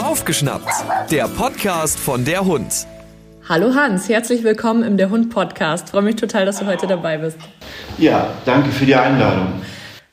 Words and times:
Aufgeschnappt, 0.00 0.70
der 1.10 1.26
Podcast 1.26 1.98
von 1.98 2.24
der 2.24 2.44
Hund. 2.44 2.86
Hallo 3.48 3.74
Hans, 3.74 4.08
herzlich 4.08 4.44
willkommen 4.44 4.84
im 4.84 4.96
Der 4.96 5.10
Hund 5.10 5.30
Podcast. 5.30 5.90
Freue 5.90 6.02
mich 6.02 6.14
total, 6.14 6.46
dass 6.46 6.60
du 6.60 6.66
heute 6.66 6.86
dabei 6.86 7.18
bist. 7.18 7.36
Ja, 7.98 8.32
danke 8.44 8.70
für 8.70 8.86
die 8.86 8.94
Einladung. 8.94 9.54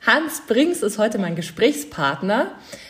Hans 0.04 0.42
Brings 0.48 0.82
ist 0.82 0.98
heute 0.98 1.18
mein 1.18 1.36
Gesprächspartner. 1.36 2.48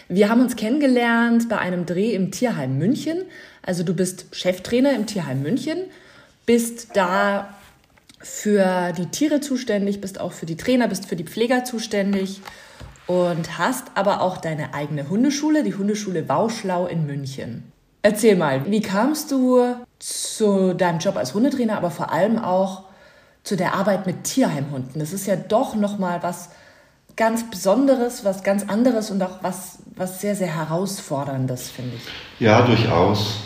Wir 0.08 0.30
haben 0.30 0.40
uns 0.40 0.56
kennengelernt 0.56 1.50
bei 1.50 1.59
einem 1.59 1.85
Dreh 1.85 2.14
im 2.14 2.30
Tierheim 2.30 2.79
München. 2.79 3.25
Also 3.61 3.82
du 3.82 3.93
bist 3.93 4.25
Cheftrainer 4.32 4.95
im 4.95 5.05
Tierheim 5.05 5.43
München, 5.43 5.80
bist 6.46 6.96
da 6.96 7.55
für 8.21 8.95
die 8.96 9.07
Tiere 9.09 9.43
zuständig, 9.43 10.00
bist 10.00 10.19
auch 10.19 10.32
für 10.32 10.46
die 10.46 10.57
Trainer, 10.57 10.89
bist 10.89 11.05
für 11.05 11.16
die 11.16 11.25
Pfleger 11.25 11.64
zuständig 11.64 12.41
und 13.09 13.59
hast 13.59 13.84
aber 13.95 14.20
auch 14.20 14.36
deine 14.36 14.75
eigene 14.75 15.08
Hundeschule, 15.08 15.64
die 15.64 15.75
Hundeschule 15.75 16.22
Bauschlau 16.22 16.86
in 16.86 17.07
München. 17.07 17.72
Erzähl 18.03 18.36
mal, 18.36 18.71
wie 18.71 18.82
kamst 18.82 19.32
du 19.32 19.75
zu 19.98 20.75
deinem 20.75 20.98
Job 21.00 21.17
als 21.17 21.34
Hundetrainer, 21.34 21.76
aber 21.76 21.90
vor 21.90 22.12
allem 22.12 22.39
auch 22.39 22.84
zu 23.43 23.57
der 23.57 23.75
Arbeit 23.75 24.07
mit 24.07 24.25
Tierheimhunden? 24.25 25.00
Das 25.00 25.12
ist 25.12 25.26
ja 25.26 25.36
doch 25.36 25.75
noch 25.75 25.98
mal 25.98 26.22
was 26.22 26.50
ganz 27.17 27.50
Besonderes, 27.50 28.25
was 28.25 28.44
ganz 28.44 28.68
anderes 28.68 29.11
und 29.11 29.22
auch 29.22 29.43
was, 29.43 29.79
was 29.96 30.20
sehr, 30.20 30.36
sehr 30.36 30.54
herausforderndes, 30.54 31.70
finde 31.70 31.96
ich. 31.96 32.03
Ja, 32.41 32.61
durchaus. 32.61 33.41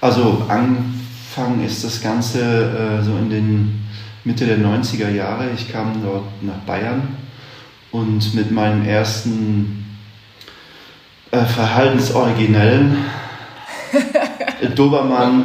Also 0.00 0.42
angefangen 0.48 1.62
ist 1.64 1.84
das 1.84 2.00
Ganze 2.00 2.40
äh, 2.40 3.04
so 3.04 3.12
in 3.18 3.28
den 3.28 3.82
Mitte 4.24 4.46
der 4.46 4.58
90er 4.58 5.10
Jahre. 5.10 5.50
Ich 5.54 5.70
kam 5.70 6.02
dort 6.02 6.24
nach 6.42 6.58
Bayern 6.66 7.16
und 7.92 8.34
mit 8.34 8.50
meinem 8.50 8.84
ersten 8.84 9.84
äh, 11.30 11.44
verhaltensoriginellen 11.44 12.96
Dobermann, 14.74 15.44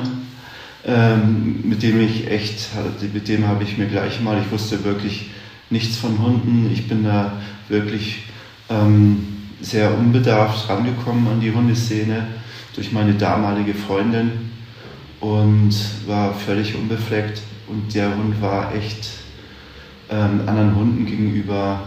ähm, 0.85 1.61
mit 1.63 1.83
dem 1.83 2.01
ich 2.01 2.29
echt, 2.29 2.69
mit 3.13 3.27
dem 3.27 3.47
habe 3.47 3.63
ich 3.63 3.77
mir 3.77 3.87
gleich 3.87 4.21
mal, 4.21 4.39
ich 4.39 4.51
wusste 4.51 4.83
wirklich 4.83 5.31
nichts 5.69 5.97
von 5.97 6.19
Hunden. 6.19 6.69
Ich 6.71 6.87
bin 6.87 7.03
da 7.03 7.33
wirklich 7.69 8.23
ähm, 8.69 9.27
sehr 9.61 9.97
unbedarft 9.97 10.69
rangekommen 10.69 11.27
an 11.27 11.39
die 11.39 11.51
Hundeszene 11.51 12.27
durch 12.75 12.91
meine 12.91 13.13
damalige 13.13 13.73
Freundin 13.73 14.51
und 15.19 15.73
war 16.05 16.33
völlig 16.33 16.75
unbefleckt. 16.75 17.41
Und 17.67 17.95
der 17.95 18.15
Hund 18.15 18.39
war 18.41 18.75
echt 18.75 19.09
ähm, 20.11 20.41
anderen 20.45 20.75
Hunden 20.75 21.05
gegenüber 21.05 21.81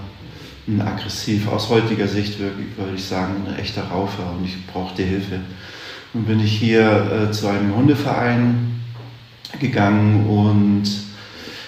aggressiv. 0.80 1.48
Aus 1.48 1.70
heutiger 1.70 2.06
Sicht 2.06 2.38
wirklich, 2.38 2.77
würde 2.77 2.94
ich 2.94 3.05
sagen, 3.05 3.47
ein 3.47 3.58
echter 3.58 3.84
Raufer 3.84 4.30
und 4.36 4.44
ich 4.44 4.66
brauchte 4.66 5.02
Hilfe. 5.02 5.41
Nun 6.12 6.25
bin 6.25 6.41
ich 6.41 6.52
hier 6.52 7.28
äh, 7.28 7.33
zu 7.33 7.48
einem 7.48 7.75
Hundeverein 7.75 8.80
gegangen 9.58 10.27
und 10.27 10.84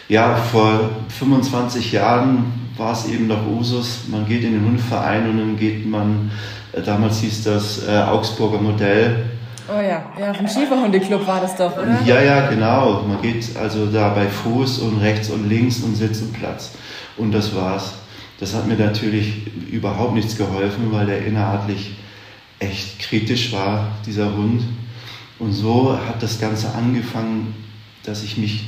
ja, 0.08 0.34
vor 0.34 0.90
25 1.08 1.92
Jahren 1.92 2.52
war 2.76 2.92
es 2.92 3.06
eben 3.06 3.26
noch 3.26 3.46
Usus, 3.46 4.08
man 4.08 4.26
geht 4.26 4.42
in 4.42 4.52
den 4.52 4.64
Hundeverein 4.64 5.28
und 5.30 5.38
dann 5.38 5.56
geht 5.56 5.86
man, 5.86 6.30
äh, 6.72 6.82
damals 6.82 7.20
hieß 7.20 7.44
das 7.44 7.86
äh, 7.86 7.92
Augsburger 7.92 8.58
Modell. 8.58 9.24
Oh 9.68 9.80
ja, 9.80 10.02
ja, 10.18 10.34
vom 10.34 10.48
Schieferhundeclub 10.48 11.26
war 11.26 11.40
das 11.40 11.56
doch, 11.56 11.76
oder? 11.76 11.98
Ja, 12.04 12.20
ja, 12.20 12.50
genau. 12.50 13.04
Man 13.06 13.22
geht 13.22 13.56
also 13.56 13.86
da 13.86 14.08
bei 14.08 14.26
Fuß 14.26 14.80
und 14.80 14.98
rechts 15.00 15.30
und 15.30 15.48
links 15.48 15.78
und 15.80 15.94
Sitz 15.94 16.20
und 16.22 16.32
Platz. 16.32 16.72
Und 17.16 17.32
das 17.32 17.54
war's. 17.54 17.99
Das 18.40 18.54
hat 18.54 18.66
mir 18.66 18.76
natürlich 18.76 19.34
überhaupt 19.70 20.14
nichts 20.14 20.36
geholfen, 20.36 20.90
weil 20.90 21.04
der 21.06 21.26
innerhaltlich 21.26 21.90
echt 22.58 22.98
kritisch 22.98 23.52
war, 23.52 23.92
dieser 24.06 24.34
Hund. 24.34 24.62
Und 25.38 25.52
so 25.52 25.98
hat 25.98 26.22
das 26.22 26.40
Ganze 26.40 26.74
angefangen, 26.74 27.54
dass 28.02 28.24
ich 28.24 28.38
mich 28.38 28.64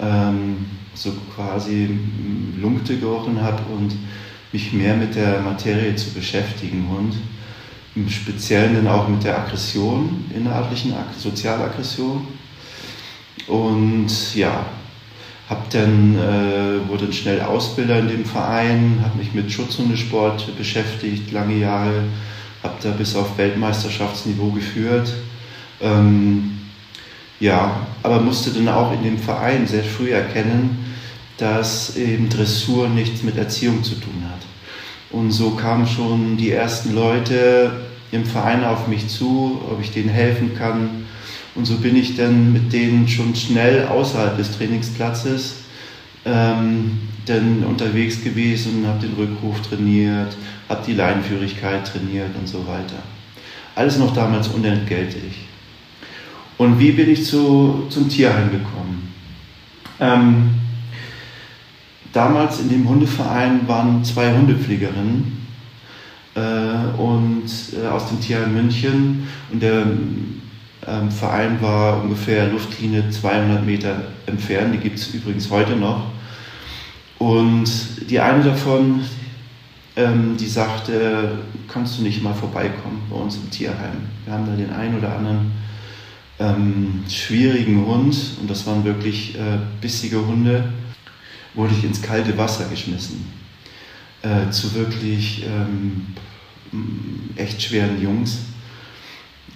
ähm, 0.00 0.66
so 0.94 1.12
quasi 1.34 1.90
Lunkte 2.60 2.96
gerochen 2.96 3.42
habe 3.42 3.62
und 3.74 3.92
mich 4.52 4.72
mehr 4.72 4.96
mit 4.96 5.16
der 5.16 5.40
Materie 5.40 5.96
zu 5.96 6.10
beschäftigen 6.12 6.88
Hund. 6.88 7.14
Im 7.96 8.08
Speziellen 8.08 8.74
dann 8.76 8.88
auch 8.88 9.08
mit 9.08 9.24
der 9.24 9.36
Aggression, 9.36 10.24
innerartlichen 10.34 10.94
Sozialaggression. 11.18 12.26
Und 13.48 14.34
ja, 14.34 14.64
hab 15.52 15.68
dann, 15.68 16.16
äh, 16.16 16.88
wurde 16.88 17.04
dann 17.04 17.12
schnell 17.12 17.42
Ausbilder 17.42 17.98
in 17.98 18.08
dem 18.08 18.24
Verein, 18.24 19.00
habe 19.02 19.18
mich 19.18 19.34
mit 19.34 19.52
Schutzhundesport 19.52 20.56
beschäftigt, 20.56 21.30
lange 21.30 21.58
Jahre, 21.58 22.04
habe 22.62 22.74
da 22.82 22.90
bis 22.92 23.14
auf 23.14 23.36
Weltmeisterschaftsniveau 23.36 24.50
geführt. 24.52 25.12
Ähm, 25.82 26.58
ja, 27.38 27.86
aber 28.02 28.20
musste 28.20 28.50
dann 28.50 28.68
auch 28.68 28.94
in 28.94 29.02
dem 29.02 29.18
Verein 29.18 29.66
sehr 29.66 29.84
früh 29.84 30.12
erkennen, 30.12 30.94
dass 31.36 31.96
eben 31.96 32.30
Dressur 32.30 32.88
nichts 32.88 33.22
mit 33.22 33.36
Erziehung 33.36 33.84
zu 33.84 33.96
tun 33.96 34.24
hat. 34.30 34.40
Und 35.10 35.32
so 35.32 35.50
kamen 35.50 35.86
schon 35.86 36.38
die 36.38 36.52
ersten 36.52 36.94
Leute 36.94 37.72
im 38.10 38.24
Verein 38.24 38.64
auf 38.64 38.88
mich 38.88 39.08
zu, 39.08 39.60
ob 39.70 39.82
ich 39.82 39.90
denen 39.90 40.08
helfen 40.08 40.54
kann. 40.56 41.01
Und 41.54 41.66
so 41.66 41.76
bin 41.76 41.96
ich 41.96 42.16
dann 42.16 42.52
mit 42.52 42.72
denen 42.72 43.06
schon 43.08 43.34
schnell 43.34 43.86
außerhalb 43.86 44.36
des 44.36 44.56
Trainingsplatzes 44.56 45.56
ähm, 46.24 46.98
dann 47.26 47.64
unterwegs 47.64 48.22
gewesen 48.22 48.86
habe 48.86 49.06
den 49.06 49.14
Rückruf 49.14 49.60
trainiert, 49.62 50.36
habe 50.68 50.82
die 50.86 50.94
Leinführigkeit 50.94 51.86
trainiert 51.86 52.30
und 52.38 52.48
so 52.48 52.66
weiter. 52.66 53.02
Alles 53.74 53.98
noch 53.98 54.12
damals 54.14 54.48
unentgeltlich. 54.48 55.46
Und 56.58 56.78
wie 56.78 56.92
bin 56.92 57.10
ich 57.10 57.24
zu, 57.24 57.86
zum 57.88 58.08
Tierheim 58.08 58.50
gekommen? 58.50 59.12
Ähm, 60.00 60.50
damals 62.12 62.60
in 62.60 62.68
dem 62.68 62.88
Hundeverein 62.88 63.66
waren 63.66 64.04
zwei 64.04 64.32
Hundepflegerinnen 64.32 65.46
äh, 66.34 67.00
und 67.00 67.44
äh, 67.72 67.86
aus 67.88 68.08
dem 68.08 68.20
Tierheim 68.20 68.54
München 68.54 69.26
und 69.50 69.62
der 69.62 69.86
ähm, 70.86 71.10
Verein 71.10 71.60
war 71.60 72.02
ungefähr 72.02 72.48
Luftlinie 72.48 73.08
200 73.10 73.64
Meter 73.64 73.96
entfernt. 74.26 74.74
Die 74.74 74.78
gibt 74.78 74.98
es 74.98 75.14
übrigens 75.14 75.50
heute 75.50 75.76
noch. 75.76 76.06
Und 77.18 77.70
die 78.10 78.18
eine 78.18 78.42
davon, 78.42 79.00
ähm, 79.94 80.36
die 80.38 80.46
sagte, 80.46 81.38
kannst 81.68 81.98
du 81.98 82.02
nicht 82.02 82.22
mal 82.22 82.34
vorbeikommen 82.34 83.02
bei 83.08 83.16
uns 83.16 83.36
im 83.36 83.50
Tierheim? 83.50 84.08
Wir 84.24 84.34
haben 84.34 84.46
da 84.46 84.56
den 84.56 84.72
einen 84.72 84.98
oder 84.98 85.16
anderen 85.16 85.52
ähm, 86.40 87.04
schwierigen 87.08 87.86
Hund, 87.86 88.16
und 88.40 88.50
das 88.50 88.66
waren 88.66 88.84
wirklich 88.84 89.36
äh, 89.36 89.58
bissige 89.80 90.26
Hunde, 90.26 90.64
wurde 91.54 91.74
ich 91.78 91.84
ins 91.84 92.02
kalte 92.02 92.36
Wasser 92.36 92.64
geschmissen. 92.68 93.24
Äh, 94.22 94.50
zu 94.50 94.74
wirklich 94.74 95.44
ähm, 95.46 96.06
echt 97.36 97.62
schweren 97.62 98.00
Jungs. 98.02 98.38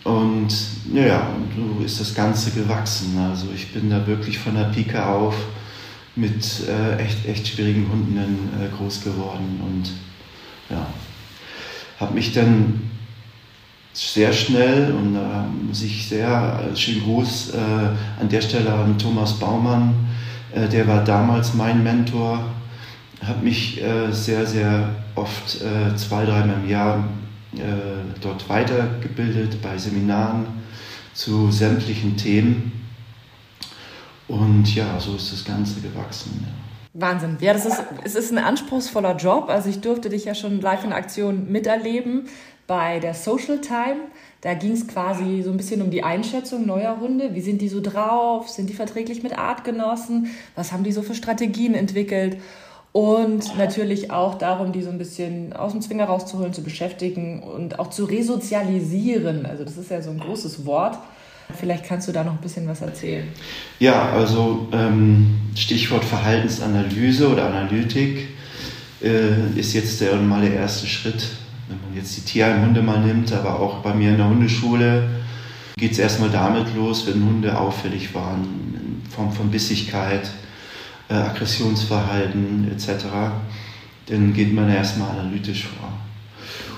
Und 0.06 0.54
ja, 0.94 1.26
so 1.56 1.84
ist 1.84 2.00
das 2.00 2.14
Ganze 2.14 2.52
gewachsen. 2.52 3.18
Also 3.18 3.46
ich 3.52 3.72
bin 3.72 3.90
da 3.90 4.06
wirklich 4.06 4.38
von 4.38 4.54
der 4.54 4.66
Pike 4.66 5.04
auf 5.04 5.34
mit 6.14 6.44
äh, 6.68 6.96
echt, 7.02 7.26
echt 7.26 7.48
schwierigen 7.48 7.90
Hunden 7.90 8.16
äh, 8.16 8.68
groß 8.76 9.02
geworden 9.02 9.60
und 9.66 9.90
ja, 10.70 10.86
habe 11.98 12.14
mich 12.14 12.32
dann 12.32 12.82
sehr 13.92 14.32
schnell 14.32 14.92
und 14.92 15.14
da 15.14 15.44
äh, 15.44 15.66
muss 15.66 15.82
ich 15.82 16.08
sehr, 16.08 16.70
äh, 16.72 16.76
schönen 16.76 17.02
Gruß 17.02 17.54
äh, 17.54 18.20
an 18.20 18.28
der 18.30 18.42
Stelle 18.42 18.72
an 18.72 18.96
Thomas 18.98 19.32
Baumann, 19.34 19.92
äh, 20.54 20.68
der 20.68 20.86
war 20.86 21.02
damals 21.02 21.52
mein 21.54 21.82
Mentor, 21.82 22.44
hat 23.24 23.42
mich 23.42 23.82
sehr, 24.10 24.46
sehr 24.46 24.90
oft 25.14 25.48
zwei, 25.96 26.26
dreimal 26.26 26.58
im 26.62 26.68
Jahr 26.68 27.02
dort 28.20 28.48
weitergebildet 28.48 29.62
bei 29.62 29.78
Seminaren 29.78 30.46
zu 31.14 31.50
sämtlichen 31.50 32.16
Themen. 32.16 32.72
Und 34.28 34.74
ja, 34.74 34.98
so 34.98 35.16
ist 35.16 35.32
das 35.32 35.44
Ganze 35.44 35.80
gewachsen. 35.80 36.44
Ja. 36.44 36.66
Wahnsinn. 37.00 37.36
Ja, 37.40 37.52
das 37.52 37.66
ist, 37.66 37.82
es 38.04 38.14
ist 38.14 38.32
ein 38.32 38.38
anspruchsvoller 38.38 39.16
Job. 39.16 39.48
Also 39.48 39.68
ich 39.68 39.80
durfte 39.80 40.08
dich 40.08 40.24
ja 40.24 40.34
schon 40.34 40.60
live 40.60 40.84
in 40.84 40.92
Aktion 40.92 41.50
miterleben 41.50 42.28
bei 42.66 42.98
der 43.00 43.14
Social 43.14 43.60
Time. 43.60 44.00
Da 44.40 44.54
ging 44.54 44.72
es 44.72 44.88
quasi 44.88 45.42
so 45.44 45.50
ein 45.50 45.56
bisschen 45.56 45.82
um 45.82 45.90
die 45.90 46.02
Einschätzung 46.02 46.66
neuer 46.66 46.98
Hunde. 47.00 47.34
Wie 47.34 47.40
sind 47.40 47.60
die 47.60 47.68
so 47.68 47.80
drauf? 47.80 48.48
Sind 48.48 48.70
die 48.70 48.74
verträglich 48.74 49.22
mit 49.22 49.36
Artgenossen? 49.36 50.30
Was 50.54 50.72
haben 50.72 50.84
die 50.84 50.92
so 50.92 51.02
für 51.02 51.14
Strategien 51.14 51.74
entwickelt? 51.74 52.38
Und 52.96 53.58
natürlich 53.58 54.10
auch 54.10 54.36
darum, 54.38 54.72
die 54.72 54.80
so 54.80 54.88
ein 54.88 54.96
bisschen 54.96 55.52
aus 55.52 55.72
dem 55.72 55.82
Zwinger 55.82 56.06
rauszuholen, 56.06 56.54
zu 56.54 56.62
beschäftigen 56.62 57.42
und 57.42 57.78
auch 57.78 57.90
zu 57.90 58.06
resozialisieren. 58.06 59.44
Also 59.44 59.64
das 59.64 59.76
ist 59.76 59.90
ja 59.90 60.00
so 60.00 60.08
ein 60.08 60.18
großes 60.18 60.64
Wort. 60.64 60.96
Vielleicht 61.58 61.84
kannst 61.84 62.08
du 62.08 62.12
da 62.12 62.24
noch 62.24 62.32
ein 62.32 62.40
bisschen 62.40 62.66
was 62.66 62.80
erzählen. 62.80 63.28
Ja, 63.80 64.12
also 64.12 64.68
ähm, 64.72 65.36
Stichwort 65.54 66.06
Verhaltensanalyse 66.06 67.28
oder 67.28 67.44
Analytik 67.44 68.28
äh, 69.02 69.58
ist 69.58 69.74
jetzt 69.74 70.00
der, 70.00 70.16
mal 70.16 70.40
der 70.40 70.54
erste 70.54 70.86
Schritt 70.86 71.28
wenn 71.68 71.78
man 71.82 71.96
jetzt 71.96 72.16
die 72.16 72.20
Tierheimhunde 72.22 72.80
mal 72.80 73.00
nimmt, 73.00 73.30
aber 73.32 73.60
auch 73.60 73.80
bei 73.80 73.92
mir 73.92 74.10
in 74.10 74.18
der 74.18 74.28
Hundeschule 74.28 75.10
geht 75.76 75.92
es 75.92 75.98
erstmal 75.98 76.30
damit 76.30 76.74
los, 76.74 77.06
wenn 77.06 77.22
Hunde 77.22 77.58
auffällig 77.58 78.14
waren, 78.14 78.44
in 78.74 79.10
Form 79.10 79.32
von 79.32 79.50
Bissigkeit, 79.50 80.30
äh, 81.08 81.14
Aggressionsverhalten 81.14 82.70
etc., 82.70 83.04
dann 84.08 84.32
geht 84.32 84.52
man 84.52 84.70
erstmal 84.70 85.18
analytisch 85.18 85.66
vor. 85.66 85.92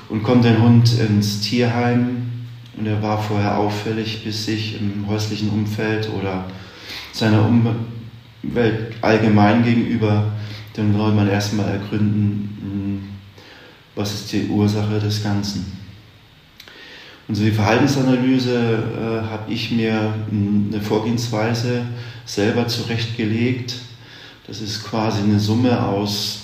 Und 0.08 0.22
kommt 0.22 0.46
ein 0.46 0.62
Hund 0.62 0.90
ins 0.98 1.40
Tierheim 1.40 2.28
und 2.76 2.86
er 2.86 3.02
war 3.02 3.20
vorher 3.20 3.58
auffällig, 3.58 4.24
bissig 4.24 4.80
im 4.80 5.06
häuslichen 5.06 5.50
Umfeld 5.50 6.08
oder 6.18 6.44
seiner 7.12 7.44
Umwelt 7.44 8.94
allgemein 9.02 9.64
gegenüber, 9.64 10.32
dann 10.74 10.94
soll 10.94 11.12
man 11.12 11.28
erstmal 11.28 11.68
ergründen, 11.68 12.58
hm, 12.60 13.08
was 13.94 14.14
ist 14.14 14.32
die 14.32 14.46
Ursache 14.46 15.00
des 15.00 15.22
Ganzen. 15.22 15.78
Und 17.26 17.34
so 17.34 17.44
die 17.44 17.50
Verhaltensanalyse 17.50 18.84
äh, 18.96 19.30
habe 19.30 19.52
ich 19.52 19.70
mir 19.72 20.14
hm, 20.30 20.70
eine 20.72 20.80
Vorgehensweise 20.80 21.82
selber 22.24 22.68
zurechtgelegt. 22.68 23.74
Das 24.48 24.62
ist 24.62 24.82
quasi 24.82 25.20
eine 25.20 25.38
Summe 25.38 25.86
aus 25.86 26.38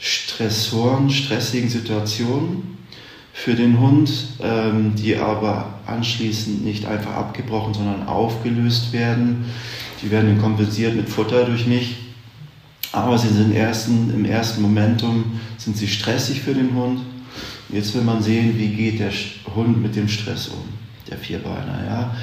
Stressoren, 0.00 1.08
stressigen 1.08 1.70
Situationen 1.70 2.78
für 3.32 3.54
den 3.54 3.78
Hund, 3.78 4.10
ähm, 4.42 4.96
die 4.96 5.16
aber 5.16 5.74
anschließend 5.86 6.64
nicht 6.64 6.84
einfach 6.84 7.12
abgebrochen, 7.12 7.74
sondern 7.74 8.08
aufgelöst 8.08 8.92
werden. 8.92 9.44
Die 10.02 10.10
werden 10.10 10.30
dann 10.30 10.42
kompensiert 10.42 10.96
mit 10.96 11.08
Futter 11.08 11.44
durch 11.44 11.66
mich. 11.68 11.96
Aber 12.90 13.16
sie 13.16 13.28
sind 13.28 13.54
ersten, 13.54 14.12
im 14.12 14.24
ersten 14.24 14.60
Momentum 14.60 15.40
sind 15.58 15.76
sie 15.76 15.86
stressig 15.86 16.40
für 16.40 16.54
den 16.54 16.74
Hund. 16.74 17.02
Jetzt 17.68 17.94
will 17.94 18.02
man 18.02 18.20
sehen, 18.20 18.58
wie 18.58 18.68
geht 18.68 18.98
der 18.98 19.12
Hund 19.54 19.80
mit 19.80 19.94
dem 19.94 20.08
Stress 20.08 20.48
um, 20.48 20.64
der 21.08 21.18
Vierbeiner. 21.18 21.84
Ja? 21.86 22.16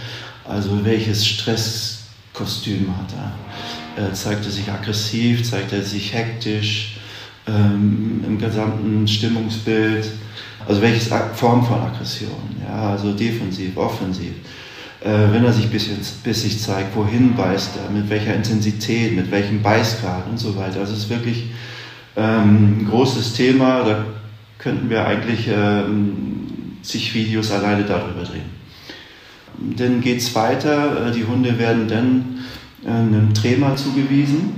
Also 0.46 0.84
welches 0.84 1.26
Stresskostüm 1.26 2.94
hat 2.98 3.14
er? 3.14 3.32
Äh, 4.00 4.14
zeigt 4.14 4.46
er 4.46 4.52
sich 4.52 4.72
aggressiv, 4.72 5.44
zeigt 5.50 5.74
er 5.74 5.82
sich 5.82 6.14
hektisch 6.14 6.98
ähm, 7.48 8.24
im 8.26 8.40
gesamten 8.40 9.08
Stimmungsbild? 9.08 10.06
Also 10.68 10.82
welche 10.82 11.02
Form 11.34 11.66
von 11.66 11.82
Aggression? 11.82 12.56
Ja? 12.66 12.92
Also 12.92 13.12
defensiv, 13.12 13.76
offensiv 13.76 14.34
äh, 15.02 15.32
wenn 15.32 15.46
er 15.46 15.54
sich 15.54 15.70
bisschen 15.70 15.98
bissig 16.24 16.62
zeigt, 16.62 16.96
wohin 16.96 17.36
beißt 17.36 17.72
er, 17.84 17.90
mit 17.90 18.10
welcher 18.10 18.36
Intensität, 18.36 19.16
mit 19.16 19.32
welchem 19.32 19.62
Beißgrad 19.62 20.28
und 20.30 20.38
so 20.38 20.56
weiter. 20.56 20.82
Also 20.82 20.94
es 20.94 21.00
ist 21.00 21.10
wirklich 21.10 21.46
ähm, 22.18 22.80
ein 22.80 22.88
großes 22.90 23.34
Thema, 23.34 23.84
da 23.84 24.06
könnten 24.58 24.90
wir 24.90 25.06
eigentlich 25.06 25.48
ähm, 25.48 26.78
zig 26.82 27.14
Videos 27.14 27.52
alleine 27.52 27.84
darüber 27.84 28.24
drehen. 28.24 28.60
Dann 29.78 30.02
geht 30.02 30.20
es 30.20 30.36
weiter, 30.36 31.08
äh, 31.08 31.12
die 31.12 31.26
Hunde 31.26 31.58
werden 31.58 31.88
dann 31.88 32.40
einem 32.86 33.34
Trainer 33.34 33.76
zugewiesen 33.76 34.54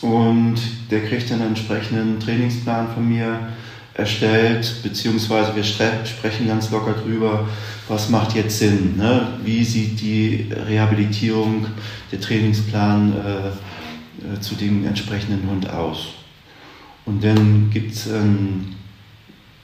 und 0.00 0.56
der 0.90 1.04
kriegt 1.04 1.30
dann 1.30 1.40
einen 1.40 1.50
entsprechenden 1.50 2.20
Trainingsplan 2.20 2.88
von 2.92 3.08
mir 3.08 3.38
erstellt, 3.94 4.76
beziehungsweise 4.82 5.54
wir 5.54 5.64
sprechen 5.64 6.48
ganz 6.48 6.70
locker 6.70 6.94
drüber, 6.94 7.46
was 7.88 8.08
macht 8.08 8.34
jetzt 8.34 8.58
Sinn, 8.58 8.96
ne? 8.96 9.38
wie 9.44 9.64
sieht 9.64 10.00
die 10.00 10.46
Rehabilitierung, 10.50 11.66
der 12.10 12.20
Trainingsplan 12.20 13.12
äh, 13.12 13.48
äh 14.36 14.40
zu 14.40 14.54
dem 14.54 14.86
entsprechenden 14.86 15.48
Hund 15.48 15.68
aus. 15.68 16.14
Und 17.04 17.22
dann 17.22 17.70
gibt 17.70 17.92
es 17.92 18.06
ein 18.06 18.76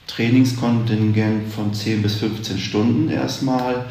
Trainingskontingent 0.08 1.52
von 1.52 1.72
10 1.72 2.02
bis 2.02 2.16
15 2.16 2.58
Stunden 2.58 3.08
erstmal. 3.08 3.86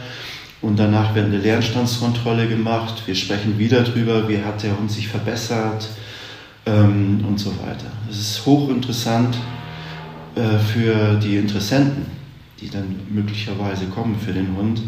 Und 0.61 0.77
danach 0.79 1.13
wird 1.13 1.25
eine 1.25 1.37
Lernstandskontrolle 1.37 2.47
gemacht. 2.47 3.03
Wir 3.05 3.15
sprechen 3.15 3.59
wieder 3.59 3.83
drüber, 3.83 4.27
wie 4.27 4.39
hat 4.39 4.63
der 4.63 4.77
Hund 4.77 4.91
sich 4.91 5.07
verbessert 5.07 5.87
ähm, 6.65 7.23
und 7.27 7.39
so 7.39 7.51
weiter. 7.61 7.91
Es 8.09 8.19
ist 8.19 8.45
hochinteressant 8.45 9.37
äh, 10.35 10.57
für 10.57 11.15
die 11.15 11.37
Interessenten, 11.37 12.07
die 12.59 12.69
dann 12.69 12.95
möglicherweise 13.09 13.85
kommen 13.85 14.17
für 14.19 14.33
den 14.33 14.55
Hund. 14.57 14.81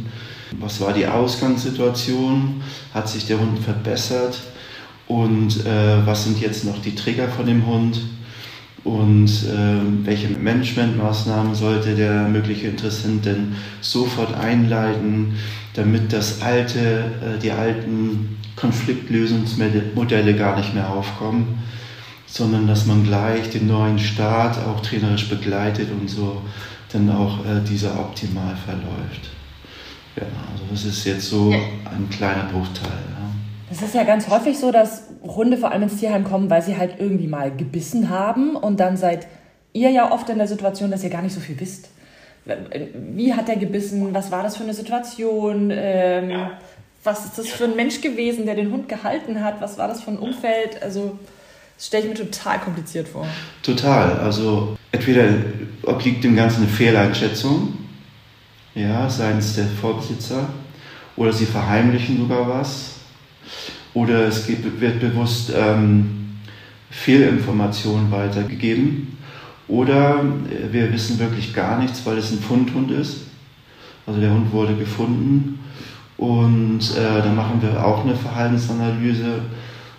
Was 0.60 0.82
war 0.82 0.94
die 0.94 1.06
Ausgangssituation? 1.06 2.62
Hat 2.94 3.08
sich 3.08 3.28
der 3.28 3.40
Hund 3.40 3.60
verbessert? 3.60 4.42
Und 5.08 5.66
äh, 5.66 6.06
was 6.06 6.24
sind 6.24 6.40
jetzt 6.40 6.66
noch 6.66 6.80
die 6.82 6.96
Trigger 6.96 7.28
von 7.28 7.46
dem 7.46 7.66
Hund? 7.66 8.00
Und 8.84 9.28
äh, 9.28 10.06
welche 10.06 10.30
Managementmaßnahmen 10.30 11.54
sollte 11.54 11.96
der 11.96 12.28
mögliche 12.28 12.68
Interessent 12.68 13.26
denn 13.26 13.56
sofort 13.82 14.34
einleiten, 14.34 15.34
damit 15.74 16.14
das 16.14 16.42
alte, 16.42 16.80
äh, 16.80 17.40
die 17.42 17.52
alten 17.52 18.38
Konfliktlösungsmodelle 18.56 20.36
gar 20.36 20.58
nicht 20.58 20.74
mehr 20.74 20.90
aufkommen? 20.90 21.60
sondern 22.32 22.68
dass 22.68 22.86
man 22.86 23.04
gleich 23.04 23.50
den 23.50 23.68
neuen 23.68 23.98
Start 23.98 24.58
auch 24.60 24.82
trainerisch 24.82 25.28
begleitet 25.30 25.90
und 25.92 26.08
so 26.08 26.42
dann 26.92 27.10
auch 27.10 27.40
äh, 27.40 27.62
dieser 27.68 28.00
optimal 28.00 28.56
verläuft. 28.56 29.30
Ja, 30.16 30.24
also 30.52 30.64
das 30.72 30.86
ist 30.86 31.06
jetzt 31.06 31.30
so 31.30 31.52
ein 31.52 32.10
kleiner 32.10 32.46
Bruchteil. 32.52 33.09
Es 33.72 33.82
ist 33.82 33.94
ja 33.94 34.04
ganz 34.04 34.28
häufig 34.30 34.58
so, 34.58 34.72
dass 34.72 35.04
Hunde 35.24 35.58
vor 35.58 35.72
allem 35.72 35.84
ins 35.84 35.98
Tierheim 35.98 36.24
kommen, 36.24 36.50
weil 36.50 36.62
sie 36.62 36.78
halt 36.78 36.96
irgendwie 37.00 37.28
mal 37.28 37.56
gebissen 37.56 38.10
haben 38.10 38.56
und 38.56 38.80
dann 38.80 38.98
seid 38.98 39.28
ihr 39.74 39.92
ja 39.92 40.12
oft 40.12 40.30
in 40.30 40.38
der 40.38 40.48
Situation, 40.48 40.90
dass 40.90 41.04
ihr 41.04 41.10
gar 41.10 41.22
nicht 41.22 41.36
so 41.36 41.40
viel 41.40 41.60
wisst. 41.60 41.90
Wie 43.14 43.34
hat 43.34 43.48
er 43.48 43.58
gebissen? 43.58 44.14
Was 44.14 44.32
war 44.32 44.42
das 44.42 44.58
für 44.58 44.64
eine 44.64 44.74
Situation? 44.74 45.72
Ähm, 45.72 46.30
ja. 46.32 46.52
Was 47.04 47.26
ist 47.26 47.38
das 47.38 47.48
für 47.48 47.66
ein 47.66 47.76
Mensch 47.76 48.02
gewesen, 48.02 48.46
der 48.46 48.56
den 48.56 48.72
Hund 48.72 48.90
gehalten 48.90 49.44
hat? 49.44 49.62
Was 49.62 49.78
war 49.78 49.88
das 49.88 50.02
für 50.02 50.12
ein 50.12 50.18
Umfeld? 50.18 50.82
Also 50.82 51.20
das 51.78 51.88
stelle 51.88 52.04
ich 52.06 52.10
mir 52.10 52.26
total 52.26 52.60
kompliziert 52.60 53.08
vor. 53.08 53.28
Total. 53.62 54.20
Also 54.20 54.78
entweder 54.92 55.26
obliegt 55.84 56.24
dem 56.24 56.36
Ganzen 56.36 56.64
eine 56.64 56.72
Fehleinschätzung, 56.72 57.74
ja, 58.74 59.10
seitens 59.10 59.56
der 59.56 59.66
Vorbesitzer, 59.66 60.50
oder 61.16 61.32
sie 61.32 61.46
verheimlichen 61.46 62.18
sogar 62.18 62.50
was, 62.50 62.99
oder 63.94 64.28
es 64.28 64.48
wird 64.48 65.00
bewusst 65.00 65.52
ähm, 65.56 66.38
Fehlinformationen 66.90 68.12
weitergegeben, 68.12 69.18
oder 69.70 70.24
wir 70.72 70.92
wissen 70.92 71.20
wirklich 71.20 71.54
gar 71.54 71.80
nichts, 71.80 72.04
weil 72.04 72.18
es 72.18 72.32
ein 72.32 72.40
Fundhund 72.40 72.90
ist. 72.90 73.28
Also 74.08 74.20
der 74.20 74.32
Hund 74.32 74.52
wurde 74.52 74.74
gefunden 74.76 75.60
und 76.18 76.80
äh, 76.98 77.22
da 77.24 77.32
machen 77.32 77.62
wir 77.62 77.86
auch 77.86 78.04
eine 78.04 78.16
Verhaltensanalyse 78.16 79.42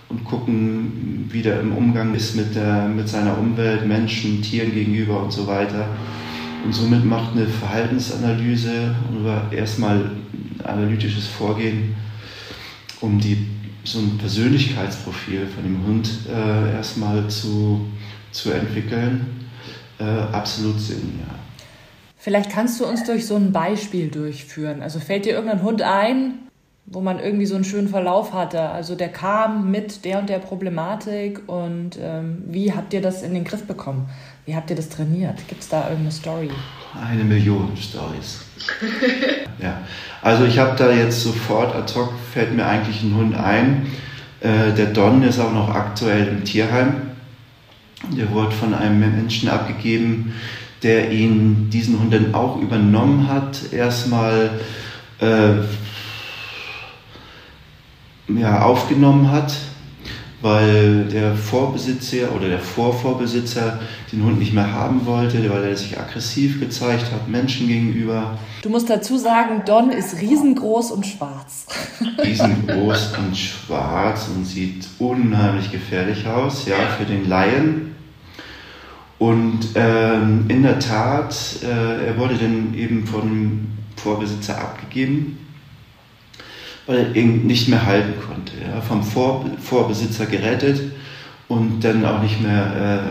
und 0.09 0.25
gucken, 0.25 1.29
wie 1.31 1.41
der 1.41 1.61
im 1.61 1.73
Umgang 1.73 2.13
ist 2.17 2.35
mit, 2.35 2.57
der, 2.57 2.89
mit 2.89 3.09
seiner 3.09 3.39
Umwelt, 3.39 3.87
Menschen, 3.87 4.43
Tieren 4.43 4.75
gegenüber 4.75 5.23
und 5.23 5.33
so 5.33 5.47
weiter. 5.47 5.87
Und 6.65 6.75
somit 6.75 7.05
macht 7.05 7.37
eine 7.37 7.47
Verhaltensanalyse 7.47 8.93
oder 9.21 9.45
erstmal 9.53 10.11
analytisches 10.65 11.29
Vorgehen, 11.29 11.95
um 13.01 13.19
die, 13.19 13.47
so 13.85 13.99
ein 13.99 14.19
Persönlichkeitsprofil 14.19 15.47
von 15.47 15.63
dem 15.65 15.87
Hund 15.87 16.11
äh, 16.29 16.73
erstmal 16.75 17.29
zu, 17.29 17.87
zu 18.31 18.51
entwickeln, 18.51 19.49
äh, 19.99 20.05
absolut 20.05 20.81
Sinn, 20.81 21.21
ja. 21.27 21.35
Vielleicht 22.17 22.51
kannst 22.51 22.79
du 22.79 22.87
uns 22.87 23.05
durch 23.05 23.27
so 23.27 23.37
ein 23.37 23.51
Beispiel 23.51 24.09
durchführen. 24.09 24.83
Also 24.83 25.01
fällt 25.01 25.25
dir 25.25 25.33
irgendein 25.33 25.63
Hund 25.63 25.81
ein, 25.81 26.50
wo 26.87 27.01
man 27.01 27.21
irgendwie 27.21 27.47
so 27.47 27.55
einen 27.55 27.65
schönen 27.65 27.89
Verlauf 27.89 28.33
hatte. 28.33 28.61
Also 28.61 28.97
der 28.97 29.09
kam 29.09 29.71
mit 29.71 30.05
der 30.05 30.19
und 30.19 30.29
der 30.29 30.39
Problematik 30.39 31.49
und 31.49 31.99
ähm, 32.01 32.43
wie 32.47 32.73
habt 32.73 32.93
ihr 32.93 33.01
das 33.01 33.23
in 33.23 33.35
den 33.35 33.45
Griff 33.45 33.65
bekommen? 33.65 34.09
Wie 34.47 34.57
habt 34.57 34.71
ihr 34.71 34.77
das 34.77 34.89
trainiert? 34.89 35.37
Gibt 35.49 35.63
es 35.63 35.69
da 35.69 35.83
irgendeine 35.85 36.11
Story? 36.11 36.51
Eine 37.01 37.23
Million 37.23 37.77
Stories. 37.77 38.41
ja, 39.63 39.79
also 40.23 40.45
ich 40.45 40.59
habe 40.59 40.77
da 40.77 40.91
jetzt 40.91 41.23
sofort 41.23 41.75
ad 41.75 41.95
hoc 41.95 42.13
fällt 42.33 42.55
mir 42.55 42.67
eigentlich 42.67 43.03
ein 43.03 43.15
Hund 43.15 43.37
ein. 43.37 43.87
Äh, 44.41 44.73
der 44.73 44.87
Don 44.87 45.23
ist 45.23 45.39
auch 45.39 45.53
noch 45.53 45.73
aktuell 45.73 46.27
im 46.29 46.45
Tierheim. 46.45 46.95
Der 48.17 48.31
wurde 48.31 48.53
von 48.53 48.75
einem 48.75 48.99
Menschen 48.99 49.49
abgegeben, 49.49 50.35
der 50.83 51.13
ihn 51.13 51.69
diesen 51.71 52.01
Hund 52.01 52.13
dann 52.13 52.35
auch 52.35 52.61
übernommen 52.61 53.29
hat. 53.29 53.73
Erstmal 53.73 54.51
äh, 55.21 55.53
ja, 58.39 58.63
aufgenommen 58.63 59.31
hat, 59.31 59.55
weil 60.43 61.05
der 61.05 61.35
Vorbesitzer 61.35 62.35
oder 62.35 62.49
der 62.49 62.59
Vorvorbesitzer 62.59 63.81
den 64.13 64.25
Hund 64.25 64.39
nicht 64.39 64.53
mehr 64.53 64.73
haben 64.73 65.05
wollte, 65.07 65.49
weil 65.51 65.65
er 65.65 65.77
sich 65.77 65.99
aggressiv 65.99 66.61
gezeigt 66.61 67.13
hat, 67.13 67.29
Menschen 67.29 67.69
gegenüber. 67.69 68.39
Du 68.63 68.71
musst 68.71 68.89
dazu 68.89 69.17
sagen, 69.19 69.63
Don 69.67 69.91
ist 69.91 70.21
riesengroß 70.21 70.93
und 70.93 71.07
schwarz. 71.07 71.67
Riesengroß 72.25 73.13
und 73.19 73.37
schwarz 73.37 74.29
und 74.35 74.45
sieht 74.45 74.87
unheimlich 74.99 75.71
gefährlich 75.71 76.27
aus, 76.27 76.67
ja, 76.67 76.77
für 76.99 77.05
den 77.05 77.29
Laien. 77.29 77.95
Und 79.19 79.69
ähm, 79.75 80.47
in 80.49 80.63
der 80.63 80.79
Tat, 80.79 81.37
äh, 81.63 82.07
er 82.07 82.19
wurde 82.19 82.37
dann 82.37 82.75
eben 82.75 83.07
vom 83.07 83.67
Vorbesitzer 83.97 84.59
abgegeben, 84.59 85.40
weil 86.87 86.99
er 86.99 87.17
eben 87.17 87.47
nicht 87.47 87.69
mehr 87.69 87.85
halten 87.85 88.15
konnte. 88.27 88.53
Ja, 88.61 88.81
vom 88.81 89.03
Vor 89.03 89.49
Vorbesitzer 89.63 90.27
gerettet 90.27 90.81
und 91.49 91.81
dann 91.81 92.05
auch 92.05 92.23
nicht 92.23 92.41
mehr, 92.41 93.03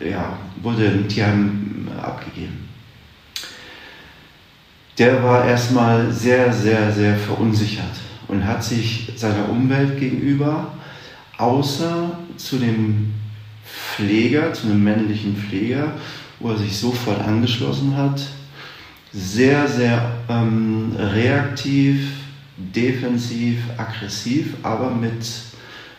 äh, 0.00 0.10
ja, 0.10 0.38
wurde 0.62 0.84
im 0.84 1.08
Tierheim 1.08 1.88
abgegeben. 2.00 2.68
Der 4.98 5.22
war 5.22 5.46
erstmal 5.46 6.12
sehr, 6.12 6.52
sehr, 6.52 6.92
sehr 6.92 7.16
verunsichert 7.16 7.84
und 8.28 8.46
hat 8.46 8.62
sich 8.62 9.12
seiner 9.16 9.48
Umwelt 9.48 9.98
gegenüber, 9.98 10.72
außer 11.38 12.18
zu 12.36 12.58
dem 12.58 13.12
Pfleger, 13.64 14.52
zu 14.52 14.66
einem 14.66 14.84
männlichen 14.84 15.36
Pfleger, 15.36 15.92
wo 16.38 16.50
er 16.50 16.58
sich 16.58 16.76
sofort 16.76 17.20
angeschlossen 17.20 17.96
hat, 17.96 18.20
sehr, 19.12 19.66
sehr 19.66 20.12
ähm, 20.28 20.92
reaktiv, 20.96 22.19
defensiv, 22.74 23.58
aggressiv, 23.76 24.54
aber 24.62 24.90
mit, 24.90 25.26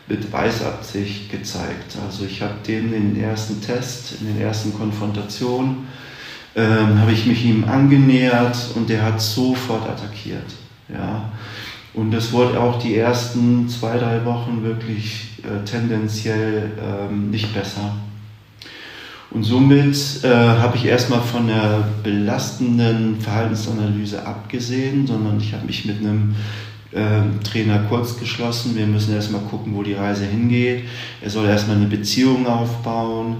mit 0.07 0.31
Weißabsicht 0.31 1.31
gezeigt. 1.31 1.97
Also 2.05 2.25
ich 2.25 2.41
habe 2.41 2.55
dem 2.67 2.93
in 2.93 3.13
den 3.13 3.23
ersten 3.23 3.61
Test, 3.61 4.21
in 4.21 4.27
den 4.27 4.41
ersten 4.41 4.73
Konfrontationen, 4.73 5.87
ähm, 6.55 6.99
habe 6.99 7.13
ich 7.13 7.25
mich 7.25 7.45
ihm 7.45 7.63
angenähert 7.63 8.57
und 8.75 8.89
der 8.89 9.03
hat 9.03 9.21
sofort 9.21 9.87
attackiert. 9.87 10.53
Ja. 10.89 11.31
Und 11.93 12.11
das 12.11 12.31
wurde 12.31 12.59
auch 12.59 12.79
die 12.79 12.95
ersten 12.95 13.67
zwei, 13.67 13.97
drei 13.97 14.23
Wochen 14.25 14.63
wirklich 14.63 15.29
äh, 15.43 15.65
tendenziell 15.65 16.71
ähm, 16.81 17.29
nicht 17.29 17.53
besser. 17.53 17.95
Und 19.31 19.43
somit 19.43 19.95
äh, 20.23 20.27
habe 20.27 20.75
ich 20.75 20.85
erstmal 20.85 21.21
von 21.21 21.47
der 21.47 21.87
belastenden 22.03 23.19
Verhaltensanalyse 23.21 24.25
abgesehen, 24.25 25.07
sondern 25.07 25.39
ich 25.39 25.53
habe 25.53 25.65
mich 25.65 25.85
mit 25.85 25.99
einem 25.99 26.35
äh, 26.91 27.21
Trainer 27.41 27.79
kurz 27.87 28.19
geschlossen. 28.19 28.75
Wir 28.75 28.85
müssen 28.85 29.15
erstmal 29.15 29.41
gucken, 29.41 29.73
wo 29.75 29.83
die 29.83 29.93
Reise 29.93 30.25
hingeht. 30.25 30.83
Er 31.21 31.29
soll 31.29 31.47
erstmal 31.47 31.77
eine 31.77 31.87
Beziehung 31.87 32.45
aufbauen 32.45 33.37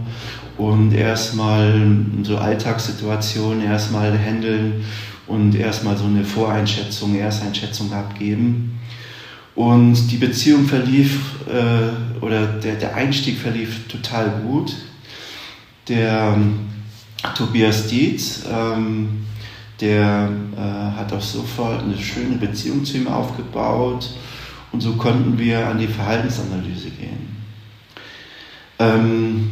und 0.57 0.93
erstmal 0.93 1.73
so 2.23 2.37
Alltagssituationen 2.37 3.63
erstmal 3.63 4.17
handeln 4.17 4.85
und 5.27 5.55
erstmal 5.55 5.97
so 5.97 6.05
eine 6.05 6.23
Voreinschätzung, 6.23 7.15
Ersteinschätzung 7.15 7.91
abgeben. 7.91 8.79
Und 9.55 10.09
die 10.09 10.17
Beziehung 10.17 10.65
verlief, 10.65 11.19
äh, 11.49 12.23
oder 12.23 12.47
der, 12.47 12.75
der 12.75 12.95
Einstieg 12.95 13.37
verlief 13.37 13.87
total 13.89 14.29
gut. 14.45 14.73
Der 15.91 16.35
ähm, 16.37 16.59
Tobias 17.35 17.87
Dietz, 17.87 18.45
ähm, 18.49 19.25
der 19.81 20.29
äh, 20.55 20.97
hat 20.97 21.11
auch 21.11 21.21
sofort 21.21 21.83
eine 21.83 21.97
schöne 21.97 22.37
Beziehung 22.37 22.85
zu 22.85 22.95
ihm 22.95 23.09
aufgebaut 23.09 24.09
und 24.71 24.79
so 24.79 24.93
konnten 24.93 25.37
wir 25.37 25.67
an 25.67 25.79
die 25.79 25.87
Verhaltensanalyse 25.87 26.91
gehen. 26.91 27.35
Ähm, 28.79 29.49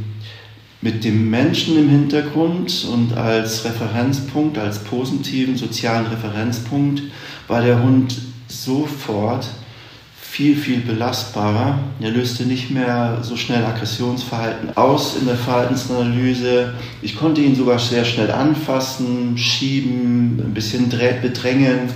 mit 0.80 1.04
dem 1.04 1.30
Menschen 1.30 1.78
im 1.78 1.90
Hintergrund 1.90 2.88
und 2.90 3.18
als 3.18 3.66
Referenzpunkt, 3.66 4.58
als 4.58 4.80
positiven 4.80 5.58
sozialen 5.58 6.06
Referenzpunkt 6.06 7.02
war 7.50 7.62
der 7.62 7.84
Hund 7.84 8.18
sofort 8.48 9.46
viel, 10.40 10.56
viel 10.56 10.80
belastbarer. 10.80 11.80
Er 12.00 12.12
löste 12.12 12.46
nicht 12.46 12.72
mehr 12.72 13.18
so 13.24 13.36
schnell 13.36 13.66
Aggressionsverhalten 13.66 14.78
aus 14.78 15.18
in 15.20 15.26
der 15.26 15.36
Verhaltensanalyse. 15.36 16.76
Ich 17.02 17.18
konnte 17.18 17.42
ihn 17.42 17.58
sogar 17.58 17.78
sehr 17.78 18.06
schnell 18.06 18.32
anfassen, 18.32 19.38
schieben, 19.38 20.40
ein 20.40 20.54
bisschen 20.54 20.88
bedrängen 20.88 21.90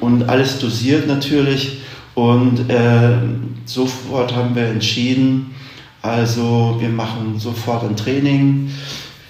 und 0.00 0.28
alles 0.28 0.58
dosiert 0.58 1.06
natürlich. 1.06 1.78
Und 2.16 2.68
äh, 2.68 3.12
sofort 3.66 4.34
haben 4.34 4.56
wir 4.56 4.64
entschieden, 4.64 5.54
also 6.02 6.76
wir 6.80 6.88
machen 6.88 7.38
sofort 7.38 7.84
ein 7.84 7.94
Training. 7.94 8.72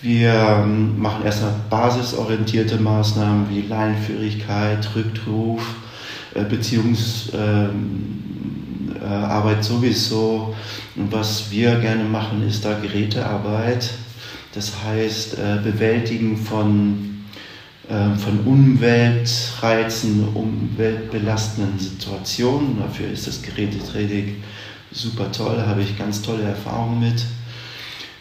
Wir 0.00 0.62
ähm, 0.64 0.98
machen 0.98 1.26
erstmal 1.26 1.52
basisorientierte 1.68 2.78
Maßnahmen 2.78 3.50
wie 3.50 3.68
Leinenführigkeit, 3.68 4.88
Rückruf, 4.96 5.60
äh, 6.34 6.44
Beziehungsarbeit 6.44 7.70
ähm, 7.74 8.29
äh, 9.00 9.62
sowieso. 9.62 10.54
Und 10.96 11.12
was 11.12 11.50
wir 11.50 11.76
gerne 11.76 12.04
machen, 12.04 12.46
ist 12.46 12.64
da 12.64 12.78
Gerätearbeit. 12.78 13.90
Das 14.54 14.72
heißt, 14.84 15.38
äh, 15.38 15.58
Bewältigen 15.62 16.36
von, 16.36 17.24
ähm, 17.88 18.16
von 18.16 18.40
Umweltreizen, 18.40 20.28
umweltbelastenden 20.34 21.78
Situationen. 21.78 22.78
Dafür 22.78 23.10
ist 23.10 23.26
das 23.26 23.42
Gerätetraining 23.42 24.42
super 24.90 25.30
toll, 25.30 25.62
habe 25.66 25.82
ich 25.82 25.96
ganz 25.96 26.20
tolle 26.20 26.42
Erfahrungen 26.42 27.00
mit. 27.00 27.24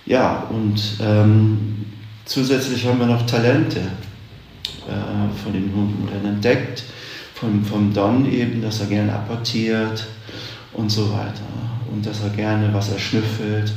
Ja, 0.06 0.48
und 0.50 0.82
ähm, 1.02 1.86
zusätzlich 2.26 2.86
haben 2.86 3.00
wir 3.00 3.08
noch 3.08 3.26
Talente 3.26 3.80
äh, 3.80 5.44
von 5.44 5.54
den 5.54 5.72
Hunden 5.74 6.08
entdeckt, 6.26 6.84
vom, 7.34 7.66
vom 7.66 7.94
Don 7.94 8.32
eben, 8.32 8.62
dass 8.62 8.82
er 8.82 8.88
gerne 8.88 9.14
apportiert 9.14 10.06
und 10.80 10.90
so 10.90 11.12
weiter 11.12 11.44
und 11.92 12.06
dass 12.06 12.22
er 12.22 12.30
gerne 12.30 12.74
was 12.74 12.90
erschnüffelt. 12.90 13.74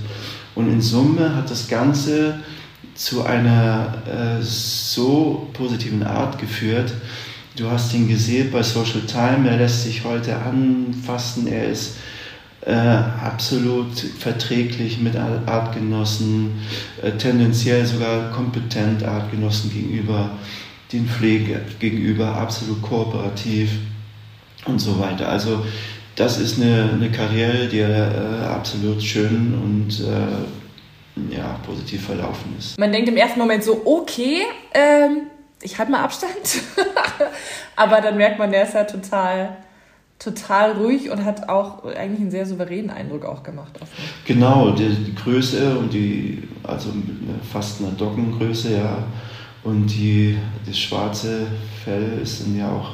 Und 0.55 0.71
in 0.71 0.81
Summe 0.81 1.35
hat 1.35 1.51
das 1.51 1.69
Ganze 1.69 2.39
zu 2.95 3.25
einer 3.25 3.95
äh, 4.07 4.43
so 4.43 5.49
positiven 5.53 6.03
Art 6.03 6.39
geführt. 6.39 6.93
Du 7.57 7.71
hast 7.71 7.93
ihn 7.95 8.09
gesehen 8.09 8.51
bei 8.51 8.63
Social 8.63 9.03
Time, 9.07 9.49
er 9.49 9.57
lässt 9.57 9.83
sich 9.83 10.05
heute 10.05 10.37
anfassen, 10.37 11.47
er 11.47 11.69
ist 11.69 11.97
äh, 12.65 12.73
absolut 12.73 13.99
verträglich 13.99 15.01
mit 15.01 15.17
Artgenossen, 15.17 16.53
äh, 17.03 17.13
tendenziell 17.13 17.85
sogar 17.85 18.31
kompetent 18.31 19.03
Artgenossen 19.03 19.73
gegenüber, 19.73 20.31
den 20.93 21.07
Pflege 21.07 21.63
gegenüber 21.79 22.37
absolut 22.37 22.81
kooperativ 22.83 23.71
und 24.67 24.79
so 24.79 24.99
weiter. 25.01 25.29
Also 25.29 25.65
das 26.23 26.39
ist 26.39 26.61
eine, 26.61 26.91
eine 26.93 27.11
Karriere, 27.11 27.67
die 27.67 27.81
äh, 27.81 28.45
absolut 28.45 29.03
schön 29.03 29.55
und 29.61 30.01
äh, 30.01 31.35
ja, 31.35 31.59
positiv 31.67 32.07
verlaufen 32.07 32.55
ist. 32.57 32.79
Man 32.79 32.93
denkt 32.93 33.09
im 33.09 33.17
ersten 33.17 33.41
Moment 33.41 33.65
so, 33.65 33.83
okay, 33.85 34.43
ähm, 34.73 35.23
ich 35.61 35.79
halte 35.79 35.91
mal 35.91 36.03
Abstand. 36.03 36.31
Aber 37.77 38.01
dann 38.01 38.17
merkt 38.17 38.39
man, 38.39 38.53
der 38.53 38.65
ist 38.65 38.75
ja 38.75 38.85
total 38.85 39.57
total 40.21 40.73
ruhig 40.73 41.11
und 41.11 41.25
hat 41.25 41.49
auch 41.49 41.85
eigentlich 41.85 42.21
einen 42.21 42.31
sehr 42.31 42.47
souveränen 42.47 42.91
Eindruck 42.91 43.25
auch 43.25 43.43
gemacht. 43.43 43.73
Genau, 44.25 44.71
die, 44.71 44.89
die, 44.89 45.17
Größe 45.17 45.77
und 45.77 45.93
die, 45.93 46.49
also 46.63 46.91
fast 47.53 47.81
eine 47.81 47.91
Dockengröße, 47.91 48.77
ja. 48.77 48.99
Und 49.65 49.89
die, 49.89 50.39
das 50.65 50.79
schwarze 50.79 51.49
Fell 51.85 52.21
ist 52.23 52.43
dann 52.43 52.57
ja 52.57 52.71
auch 52.71 52.93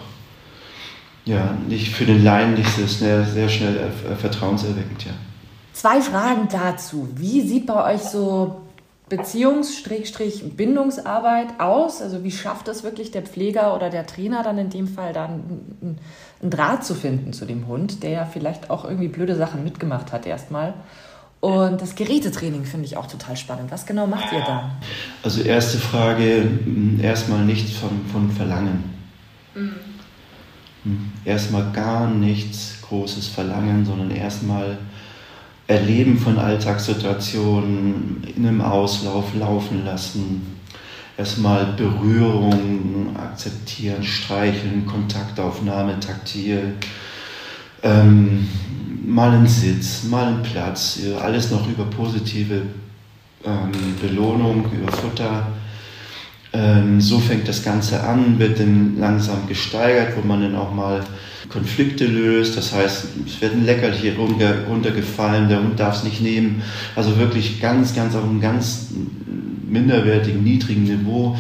ja, 1.29 1.57
nicht 1.69 1.91
für 1.91 2.07
den 2.07 2.25
Laien 2.25 2.55
nicht 2.55 2.75
so 2.75 2.87
schnell, 2.87 3.27
sehr 3.27 3.51
schnell 3.51 3.77
äh, 3.77 3.91
vertrauenserweckend, 4.17 5.05
ja. 5.05 5.13
Zwei 5.75 6.01
Fragen 6.01 6.49
dazu. 6.51 7.07
Wie 7.15 7.43
sieht 7.43 7.67
bei 7.67 7.95
euch 7.95 8.01
so 8.01 8.63
Beziehungs-Bindungsarbeit 9.11 11.61
aus? 11.61 12.01
Also 12.01 12.25
wie 12.25 12.33
schafft 12.33 12.69
es 12.69 12.83
wirklich 12.83 13.11
der 13.11 13.21
Pfleger 13.23 13.77
oder 13.77 13.91
der 13.91 14.07
Trainer 14.07 14.43
dann 14.43 14.57
in 14.59 14.71
dem 14.71 14.89
Fall 14.89 15.13
dann 15.13 15.99
einen 16.41 16.51
Draht 16.51 16.85
zu 16.85 16.95
finden 16.95 17.35
zu 17.35 17.45
dem 17.45 17.67
Hund, 17.69 18.03
der 18.03 18.11
ja 18.11 18.25
vielleicht 18.25 18.71
auch 18.71 18.87
irgendwie 18.87 19.09
blöde 19.09 19.37
Sachen 19.37 19.65
mitgemacht 19.65 20.13
hat 20.13 20.25
erstmal? 20.27 20.73
Und 21.41 21.81
das 21.81 21.95
Gerätetraining 21.95 22.65
finde 22.65 22.87
ich 22.87 22.97
auch 22.97 23.07
total 23.07 23.37
spannend. 23.37 23.71
Was 23.71 23.87
genau 23.87 24.07
macht 24.07 24.33
ihr 24.33 24.41
da? 24.41 24.73
Also 25.23 25.43
erste 25.43 25.79
Frage, 25.79 26.49
erstmal 27.01 27.45
nichts 27.45 27.71
von, 27.73 27.91
von 28.11 28.33
Verlangen. 28.33 28.83
Mhm. 29.55 29.77
Hm, 30.89 31.13
erstmal 31.25 31.71
gar 31.73 32.09
nichts 32.09 32.79
Großes 32.89 33.29
verlangen, 33.29 33.85
sondern 33.85 34.11
erstmal 34.11 34.79
Erleben 35.67 36.17
von 36.17 36.39
Alltagssituationen 36.39 38.27
in 38.35 38.47
einem 38.47 38.63
Auslauf 38.63 39.35
laufen 39.35 39.85
lassen. 39.85 40.57
Erstmal 41.19 41.75
Berührung 41.77 43.15
akzeptieren, 43.15 44.03
streicheln, 44.03 44.87
Kontaktaufnahme, 44.87 46.01
taktil. 46.01 46.77
Ähm, 47.83 48.49
mal 49.05 49.33
einen 49.33 49.47
Sitz, 49.47 50.05
mal 50.05 50.29
einen 50.29 50.43
Platz, 50.43 51.01
alles 51.23 51.51
noch 51.51 51.69
über 51.69 51.85
positive 51.85 52.63
ähm, 53.45 53.73
Belohnung, 54.01 54.73
über 54.73 54.91
Futter. 54.91 55.49
Ähm, 56.59 57.01
so 57.01 57.21
fängt 57.21 57.47
das 57.47 57.63
Ganze 57.63 58.03
an, 58.03 58.41
wird 58.41 58.59
dann 58.59 58.99
langsam 58.99 59.47
gesteigert, 59.47 60.17
wo 60.17 60.27
man 60.27 60.43
dann 60.43 60.57
auch 60.57 60.75
mal 60.75 61.05
Konflikte 61.49 62.05
löst. 62.05 62.57
Das 62.57 62.73
heißt, 62.73 63.07
es 63.27 63.41
wird 63.41 63.55
ein 63.55 63.65
Leckerchen 63.65 64.17
runtergefallen, 64.17 65.49
der 65.49 65.61
Hund 65.61 65.79
darf 65.79 65.99
es 65.99 66.05
nicht 66.05 66.21
nehmen. 66.21 66.63
Also 66.97 67.17
wirklich 67.17 67.61
ganz, 67.61 67.95
ganz 67.95 68.17
auf 68.17 68.25
einem 68.25 68.41
ganz 68.41 68.89
minderwertigen, 69.69 70.43
niedrigen 70.43 70.83
Niveau 70.83 71.37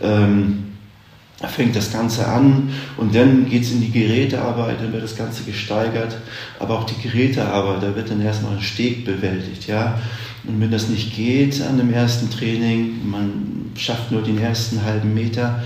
ähm, 0.00 0.64
fängt 1.48 1.76
das 1.76 1.92
Ganze 1.92 2.26
an 2.26 2.70
und 2.96 3.14
dann 3.14 3.48
geht 3.50 3.64
es 3.64 3.72
in 3.72 3.82
die 3.82 3.90
Gerätearbeit, 3.90 4.80
dann 4.80 4.92
wird 4.92 5.02
das 5.02 5.16
Ganze 5.16 5.42
gesteigert, 5.42 6.16
aber 6.58 6.78
auch 6.78 6.84
die 6.84 7.00
Gerätearbeit, 7.02 7.82
da 7.82 7.96
wird 7.96 8.10
dann 8.10 8.22
erstmal 8.22 8.54
ein 8.54 8.62
Steg 8.62 9.04
bewältigt, 9.04 9.66
ja. 9.66 9.98
Und 10.44 10.60
wenn 10.60 10.70
das 10.70 10.88
nicht 10.88 11.14
geht 11.14 11.62
an 11.62 11.78
dem 11.78 11.92
ersten 11.92 12.30
Training, 12.30 13.08
man 13.08 13.70
schafft 13.76 14.10
nur 14.10 14.22
den 14.22 14.38
ersten 14.38 14.82
halben 14.82 15.14
Meter, 15.14 15.62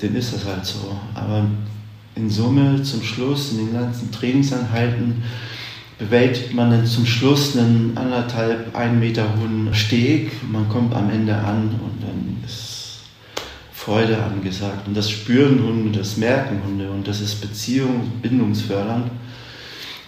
dann 0.00 0.14
ist 0.14 0.32
das 0.32 0.44
halt 0.44 0.64
so. 0.64 0.96
Aber 1.14 1.46
in 2.14 2.30
Summe 2.30 2.82
zum 2.82 3.02
Schluss, 3.02 3.52
in 3.52 3.58
den 3.58 3.72
ganzen 3.72 4.10
Trainingseinheiten, 4.12 5.22
bewältigt 5.98 6.54
man 6.54 6.70
dann 6.70 6.86
zum 6.86 7.06
Schluss 7.06 7.56
einen 7.56 7.92
anderthalb, 7.96 8.76
ein 8.76 9.00
Meter 9.00 9.26
hohen 9.38 9.68
Steg. 9.72 10.30
Man 10.50 10.68
kommt 10.68 10.94
am 10.94 11.10
Ende 11.10 11.34
an 11.34 11.68
und 11.68 12.02
dann 12.02 12.38
ist 12.44 13.00
Freude 13.72 14.22
angesagt. 14.22 14.86
Und 14.86 14.96
das 14.96 15.10
spüren 15.10 15.62
Hunde, 15.62 15.98
das 15.98 16.16
merken 16.16 16.60
Hunde 16.64 16.90
und 16.90 17.06
das 17.08 17.20
ist 17.20 17.40
Beziehung, 17.40 18.10
bindungsfördernd. 18.20 19.10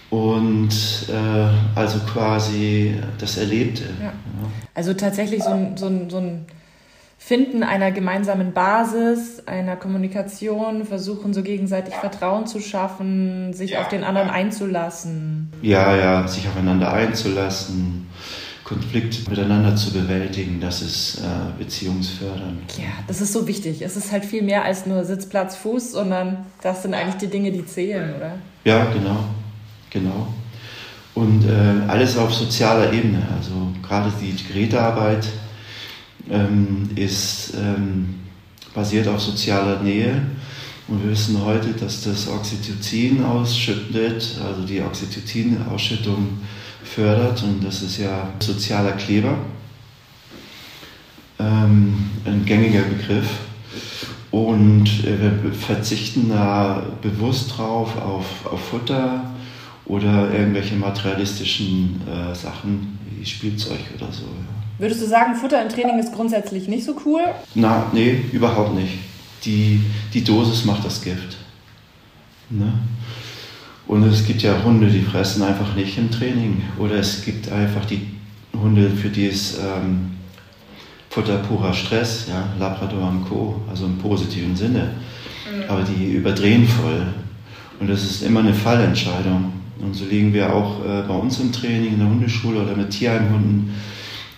Und 0.09 0.71
äh, 1.09 1.77
also 1.77 1.99
quasi 1.99 2.95
das 3.19 3.37
Erlebte. 3.37 3.83
Ja. 4.01 4.13
Also 4.73 4.93
tatsächlich 4.93 5.43
so 5.43 5.51
ein, 5.51 5.77
so 5.77 5.85
ein, 5.85 6.09
so 6.09 6.17
ein 6.17 6.45
Finden 7.21 7.63
einer 7.63 7.91
gemeinsamen 7.91 8.53
Basis, 8.53 9.43
einer 9.45 9.75
Kommunikation, 9.75 10.85
versuchen 10.85 11.33
so 11.33 11.43
gegenseitig 11.43 11.93
Vertrauen 11.93 12.47
zu 12.47 12.59
schaffen, 12.59 13.53
sich 13.53 13.71
ja. 13.71 13.81
auf 13.81 13.89
den 13.89 14.03
anderen 14.03 14.29
einzulassen. 14.29 15.51
Ja, 15.61 15.95
ja, 15.95 16.27
sich 16.27 16.47
aufeinander 16.47 16.91
einzulassen, 16.91 18.07
Konflikt 18.63 19.29
miteinander 19.29 19.75
zu 19.75 19.91
bewältigen, 19.91 20.59
das 20.61 20.81
ist 20.81 21.19
äh, 21.19 21.59
beziehungsfördernd. 21.59 22.77
Ja, 22.77 22.89
das 23.07 23.19
ist 23.19 23.33
so 23.33 23.47
wichtig. 23.47 23.81
Es 23.81 23.97
ist 23.97 24.11
halt 24.11 24.25
viel 24.25 24.41
mehr 24.41 24.63
als 24.63 24.85
nur 24.85 25.03
Sitz, 25.03 25.27
Platz, 25.27 25.55
Fuß, 25.57 25.91
sondern 25.91 26.45
das 26.61 26.83
sind 26.83 26.93
eigentlich 26.93 27.17
die 27.17 27.27
Dinge, 27.27 27.51
die 27.51 27.65
zählen, 27.65 28.15
oder? 28.15 28.35
Ja, 28.63 28.85
genau, 28.85 29.25
genau. 29.89 30.33
Und 31.15 31.45
äh, 31.45 31.87
alles 31.87 32.17
auf 32.17 32.33
sozialer 32.33 32.93
Ebene, 32.93 33.21
also 33.35 33.73
gerade 33.81 34.11
die 34.21 34.35
Gerätearbeit 34.47 35.25
ähm, 36.29 36.89
ist 36.95 37.53
ähm, 37.55 38.15
basiert 38.73 39.07
auf 39.07 39.21
sozialer 39.21 39.81
Nähe. 39.81 40.21
Und 40.87 41.03
wir 41.03 41.11
wissen 41.11 41.43
heute, 41.43 41.69
dass 41.73 42.03
das 42.03 42.27
Oxytocin 42.27 43.23
ausschüttet, 43.23 44.39
also 44.43 44.63
die 44.65 44.81
Oxytocin-Ausschüttung 44.81 46.39
fördert. 46.83 47.43
Und 47.43 47.63
das 47.63 47.81
ist 47.81 47.97
ja 47.99 48.29
sozialer 48.39 48.93
Kleber, 48.93 49.37
ähm, 51.39 52.09
ein 52.25 52.43
gängiger 52.45 52.81
Begriff. 52.81 53.27
Und 54.31 54.87
äh, 55.03 55.43
wir 55.43 55.53
verzichten 55.53 56.29
da 56.29 56.83
bewusst 57.01 57.57
drauf 57.57 57.95
auf, 57.97 58.25
auf 58.45 58.59
Futter 58.69 59.28
oder 59.89 60.31
irgendwelche 60.31 60.75
materialistischen 60.75 62.01
äh, 62.07 62.33
Sachen 62.33 62.97
wie 63.09 63.25
Spielzeug 63.25 63.79
oder 63.97 64.11
so. 64.11 64.23
Ja. 64.23 64.59
Würdest 64.77 65.01
du 65.01 65.07
sagen, 65.07 65.35
Futter 65.35 65.61
im 65.61 65.67
Training 65.67 65.99
ist 65.99 66.13
grundsätzlich 66.13 66.69
nicht 66.69 66.85
so 66.85 66.95
cool? 67.05 67.21
Na, 67.55 67.87
nee, 67.91 68.21
überhaupt 68.31 68.75
nicht. 68.75 68.93
Die, 69.43 69.81
die 70.13 70.23
Dosis 70.23 70.63
macht 70.63 70.85
das 70.85 71.01
Gift. 71.01 71.35
Ne? 72.49 72.71
Und 73.87 74.03
es 74.03 74.25
gibt 74.25 74.43
ja 74.43 74.63
Hunde, 74.63 74.87
die 74.87 75.01
fressen 75.01 75.41
einfach 75.41 75.75
nicht 75.75 75.97
im 75.97 76.11
Training. 76.11 76.61
Oder 76.77 76.95
es 76.95 77.25
gibt 77.25 77.51
einfach 77.51 77.85
die 77.85 78.07
Hunde, 78.53 78.89
für 78.91 79.09
die 79.09 79.27
es 79.27 79.57
ähm, 79.57 80.11
Futter 81.09 81.37
purer 81.39 81.73
Stress, 81.73 82.27
ja, 82.29 82.45
Labrador 82.59 83.09
und 83.09 83.27
Co., 83.27 83.59
also 83.69 83.85
im 83.85 83.97
positiven 83.97 84.55
Sinne. 84.55 84.91
Mhm. 85.51 85.63
Aber 85.67 85.81
die 85.81 86.13
überdrehen 86.13 86.67
voll. 86.67 87.07
Und 87.79 87.89
das 87.89 88.03
ist 88.03 88.21
immer 88.21 88.41
eine 88.41 88.53
Fallentscheidung. 88.53 89.58
Und 89.81 89.95
so 89.95 90.05
legen 90.05 90.33
wir 90.33 90.53
auch 90.53 90.85
äh, 90.85 91.03
bei 91.07 91.13
uns 91.13 91.39
im 91.39 91.51
Training, 91.51 91.93
in 91.93 91.99
der 91.99 92.09
Hundeschule 92.09 92.61
oder 92.61 92.75
mit 92.75 92.91
Tierheimhunden 92.91 93.71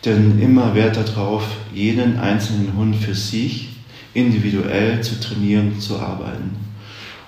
denn 0.06 0.42
immer 0.42 0.74
Wert 0.74 0.98
darauf, 0.98 1.44
jeden 1.74 2.20
einzelnen 2.20 2.76
Hund 2.76 2.96
für 2.96 3.14
sich 3.14 3.70
individuell 4.14 5.02
zu 5.02 5.20
trainieren, 5.20 5.80
zu 5.80 6.00
arbeiten, 6.00 6.56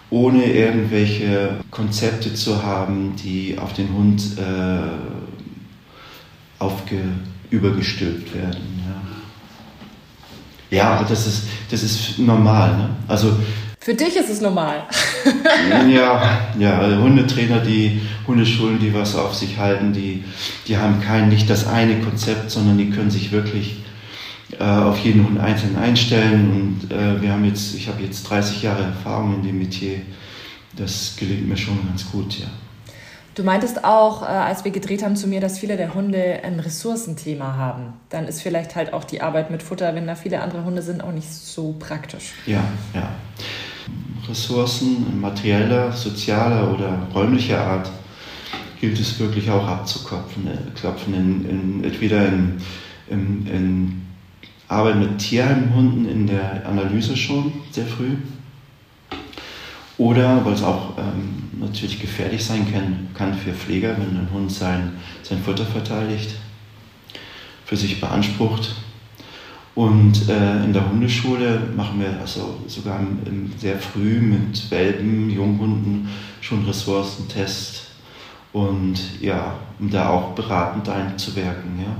ohne 0.09 0.45
irgendwelche 0.45 1.57
Konzepte 1.71 2.33
zu 2.33 2.63
haben, 2.63 3.15
die 3.23 3.57
auf 3.57 3.73
den 3.73 3.93
Hund 3.93 4.21
äh, 4.37 4.89
übergestülpt 7.51 8.33
werden. 8.33 8.81
Ja. 10.71 10.77
ja, 10.77 11.03
das 11.03 11.27
ist, 11.27 11.43
das 11.69 11.83
ist 11.83 12.19
normal. 12.19 12.75
Ne? 12.77 12.89
Also 13.07 13.37
für 13.83 13.93
dich 13.93 14.15
ist 14.15 14.29
es 14.29 14.39
normal. 14.39 14.83
ja, 15.89 16.47
ja, 16.57 16.79
also 16.79 17.01
Hundetrainer, 17.01 17.59
die 17.59 17.99
Hundeschulen, 18.25 18.79
die 18.79 18.93
was 18.93 19.13
auf 19.13 19.35
sich 19.35 19.57
halten, 19.57 19.91
die, 19.91 20.23
die 20.69 20.77
haben 20.77 21.01
kein, 21.01 21.27
nicht 21.27 21.49
das 21.49 21.67
eine 21.67 21.99
Konzept, 21.99 22.49
sondern 22.49 22.77
die 22.77 22.91
können 22.91 23.11
sich 23.11 23.33
wirklich 23.33 23.83
äh, 24.57 24.63
auf 24.63 24.97
jeden 24.99 25.27
Hund 25.27 25.37
einzeln 25.37 25.75
einstellen. 25.75 26.79
Und 26.81 26.95
äh, 26.95 27.21
wir 27.21 27.33
haben 27.33 27.43
jetzt, 27.43 27.75
ich 27.75 27.89
habe 27.89 28.01
jetzt 28.01 28.23
30 28.23 28.63
Jahre 28.63 28.83
Erfahrung 28.83 29.35
in 29.35 29.43
dem 29.43 29.59
Metier. 29.59 29.97
Das 30.77 31.17
gelingt 31.19 31.49
mir 31.49 31.57
schon 31.57 31.85
ganz 31.85 32.09
gut, 32.09 32.39
ja. 32.39 32.47
Du 33.35 33.43
meintest 33.43 33.83
auch, 33.83 34.21
äh, 34.21 34.27
als 34.27 34.63
wir 34.63 34.71
gedreht 34.71 35.03
haben 35.03 35.17
zu 35.17 35.27
mir, 35.27 35.41
dass 35.41 35.57
viele 35.57 35.75
der 35.75 35.93
Hunde 35.93 36.39
ein 36.43 36.59
Ressourcenthema 36.59 37.57
haben. 37.57 37.93
Dann 38.09 38.27
ist 38.27 38.41
vielleicht 38.41 38.75
halt 38.75 38.93
auch 38.93 39.03
die 39.03 39.21
Arbeit 39.21 39.51
mit 39.51 39.61
Futter, 39.61 39.93
wenn 39.93 40.07
da 40.07 40.15
viele 40.15 40.39
andere 40.39 40.63
Hunde 40.63 40.83
sind, 40.83 41.03
auch 41.03 41.11
nicht 41.11 41.33
so 41.33 41.75
praktisch. 41.79 42.31
Ja, 42.45 42.63
ja. 42.93 43.09
Ressourcen 44.27 45.19
materieller, 45.19 45.91
sozialer 45.91 46.73
oder 46.73 47.07
räumlicher 47.13 47.61
Art 47.61 47.89
gilt 48.79 48.99
es 48.99 49.19
wirklich 49.19 49.49
auch 49.49 49.67
abzuklopfen. 49.67 50.47
Äh, 50.47 50.79
klopfen 50.79 51.13
in, 51.13 51.49
in, 51.49 51.83
entweder 51.83 52.27
in, 52.27 52.57
in, 53.09 53.47
in 53.47 54.01
Arbeit 54.67 54.97
mit 54.97 55.17
Tierheimhunden 55.19 56.09
in 56.09 56.27
der 56.27 56.65
Analyse 56.65 57.15
schon 57.15 57.51
sehr 57.71 57.85
früh 57.85 58.15
oder 59.97 60.43
weil 60.43 60.53
es 60.53 60.63
auch 60.63 60.97
ähm, 60.97 61.49
natürlich 61.59 62.01
gefährlich 62.01 62.43
sein 62.43 62.71
kann, 62.71 63.07
kann 63.13 63.33
für 63.33 63.53
Pfleger, 63.53 63.95
wenn 63.97 64.17
ein 64.17 64.29
Hund 64.33 64.51
sein, 64.51 64.93
sein 65.21 65.41
Futter 65.43 65.65
verteidigt, 65.65 66.31
für 67.65 67.77
sich 67.77 68.01
beansprucht 68.01 68.75
und 69.75 70.29
äh, 70.29 70.63
in 70.63 70.73
der 70.73 70.87
Hundeschule 70.87 71.61
machen 71.75 71.99
wir 71.99 72.19
also 72.19 72.59
sogar 72.67 72.99
im, 72.99 73.17
im 73.25 73.51
sehr 73.57 73.79
früh 73.79 74.19
mit 74.19 74.69
Welpen, 74.69 75.29
Junghunden 75.31 76.07
schon 76.41 76.63
Ressourcentest 76.65 77.87
und 78.51 78.99
ja, 79.19 79.55
um 79.79 79.89
da 79.89 80.09
auch 80.09 80.33
beratend 80.33 80.87
einzuwirken. 80.89 81.79
Ja. 81.79 81.95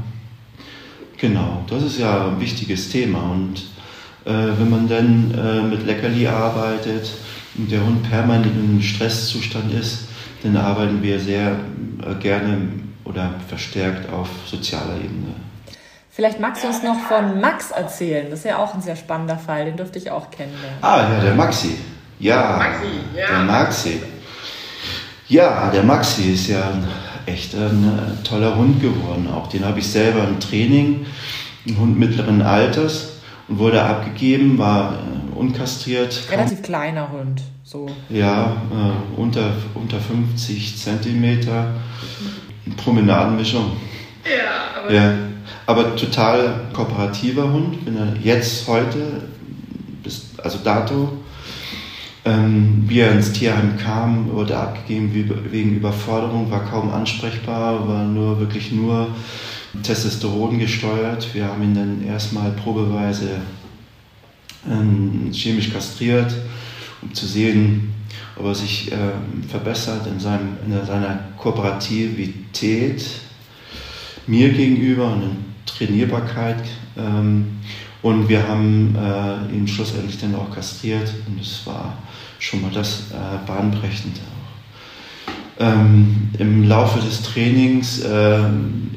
Genau, 1.17 1.63
das 1.67 1.83
ist 1.83 1.99
ja 1.99 2.27
ein 2.27 2.39
wichtiges 2.39 2.89
Thema 2.89 3.19
und 3.31 3.63
äh, 4.25 4.57
wenn 4.59 4.69
man 4.69 4.88
dann 4.88 5.33
äh, 5.33 5.63
mit 5.63 5.86
Leckerli 5.86 6.27
arbeitet 6.27 7.12
und 7.57 7.71
der 7.71 7.83
Hund 7.83 8.07
permanent 8.07 8.53
einem 8.53 8.81
Stresszustand 8.81 9.73
ist, 9.73 10.09
dann 10.43 10.57
arbeiten 10.57 11.01
wir 11.01 11.19
sehr 11.19 11.57
äh, 12.05 12.15
gerne 12.21 12.57
oder 13.03 13.33
verstärkt 13.47 14.12
auf 14.12 14.29
sozialer 14.45 14.97
Ebene. 14.97 15.33
Vielleicht 16.15 16.39
magst 16.39 16.63
du 16.63 16.67
uns 16.67 16.84
noch 16.84 16.99
von 17.08 17.41
Max 17.41 17.71
erzählen. 17.71 18.28
Das 18.30 18.39
ist 18.39 18.45
ja 18.45 18.60
auch 18.60 18.76
ein 18.76 18.84
sehr 18.84 18.95
spannender 18.95 19.36
Fall. 19.36 19.65
Den 19.65 19.78
durfte 19.78 19.97
ich 19.97 20.12
auch 20.12 20.30
kennenlernen. 20.30 20.78
Ah, 20.82 21.10
ja, 21.12 21.19
der 21.19 21.34
Maxi. 21.34 21.76
Ja, 22.19 22.58
Maxi, 22.58 22.86
ja. 23.17 23.28
der 23.30 23.39
Maxi. 23.39 24.04
Ja, 25.28 25.71
der 25.71 25.82
Maxi 25.82 26.34
ist 26.34 26.49
ja 26.49 26.69
ein, 26.69 26.88
echt 27.26 27.56
ein 27.56 28.19
äh, 28.21 28.23
toller 28.23 28.56
Hund 28.56 28.80
geworden. 28.80 29.28
Auch 29.28 29.47
den 29.47 29.65
habe 29.65 29.80
ich 29.80 29.88
selber 29.91 30.23
im 30.26 30.39
Training. 30.39 31.08
Ein 31.67 31.80
Hund 31.80 31.97
mittleren 31.97 32.43
Alters 32.43 33.13
und 33.47 33.58
wurde 33.58 33.82
abgegeben, 33.82 34.60
war 34.60 34.93
äh, 34.93 35.36
unkastriert. 35.36 36.28
Relativ 36.30 36.62
kleiner 36.62 37.12
Hund, 37.12 37.41
so. 37.63 37.88
Ja, 38.10 38.56
äh, 38.71 39.19
unter, 39.19 39.52
unter 39.73 39.99
50 39.99 40.78
Zentimeter. 40.78 41.73
Promenadenmischung. 42.78 43.71
Ja, 44.23 44.80
aber. 44.80 44.93
Ja 44.93 45.13
aber 45.65 45.95
total 45.95 46.62
kooperativer 46.73 47.52
Hund. 47.52 47.86
Wenn 47.86 47.97
er 47.97 48.15
jetzt 48.21 48.67
heute, 48.67 49.23
bis, 50.04 50.30
also 50.43 50.60
dato, 50.63 51.13
ähm, 52.26 52.84
wie 52.88 52.99
er 52.99 53.12
ins 53.12 53.34
Tierheim 53.34 53.78
kam, 53.78 54.32
wurde 54.32 54.58
abgegeben 54.58 55.13
wegen 55.52 55.76
Überforderung, 55.76 56.49
war 56.49 56.65
kaum 56.65 56.91
ansprechbar, 56.91 57.88
war 57.88 58.06
nur 58.06 58.39
wirklich 58.39 58.71
nur 58.71 59.10
Testosteron 59.82 60.60
gesteuert. 60.60 61.34
Wir 61.34 61.45
haben 61.45 61.63
ihn 61.63 61.76
dann 61.76 62.06
erstmal 62.06 62.52
probeweise 62.52 63.41
ähm, 64.69 65.32
chemisch 65.34 65.73
kastriert, 65.73 66.34
um 67.02 67.13
zu 67.13 67.26
sehen, 67.26 67.93
ob 68.38 68.45
er 68.45 68.56
sich 68.56 68.91
äh, 68.91 68.95
verbessert 69.49 70.08
in, 70.08 70.19
seinem, 70.19 70.58
in 70.65 70.86
seiner 70.86 71.19
Kooperativität 71.38 73.04
mir 74.28 74.49
gegenüber 74.49 75.12
und 75.12 75.52
Trainierbarkeit. 75.65 76.63
Ähm, 76.97 77.60
und 78.02 78.28
wir 78.28 78.45
haben 78.47 78.95
äh, 78.97 79.56
ihn 79.56 79.67
schlussendlich 79.67 80.19
dann 80.19 80.36
auch 80.36 80.54
kastriert 80.54 81.10
und 81.26 81.39
es 81.39 81.65
war 81.65 81.97
schon 82.38 82.62
mal 82.62 82.71
das 82.71 83.12
äh, 83.12 83.47
bahnbrechende 83.47 84.19
auch. 84.19 85.63
Ähm, 85.63 86.30
Im 86.38 86.67
Laufe 86.67 86.99
des 86.99 87.21
Trainings 87.21 88.02
äh, 88.02 88.43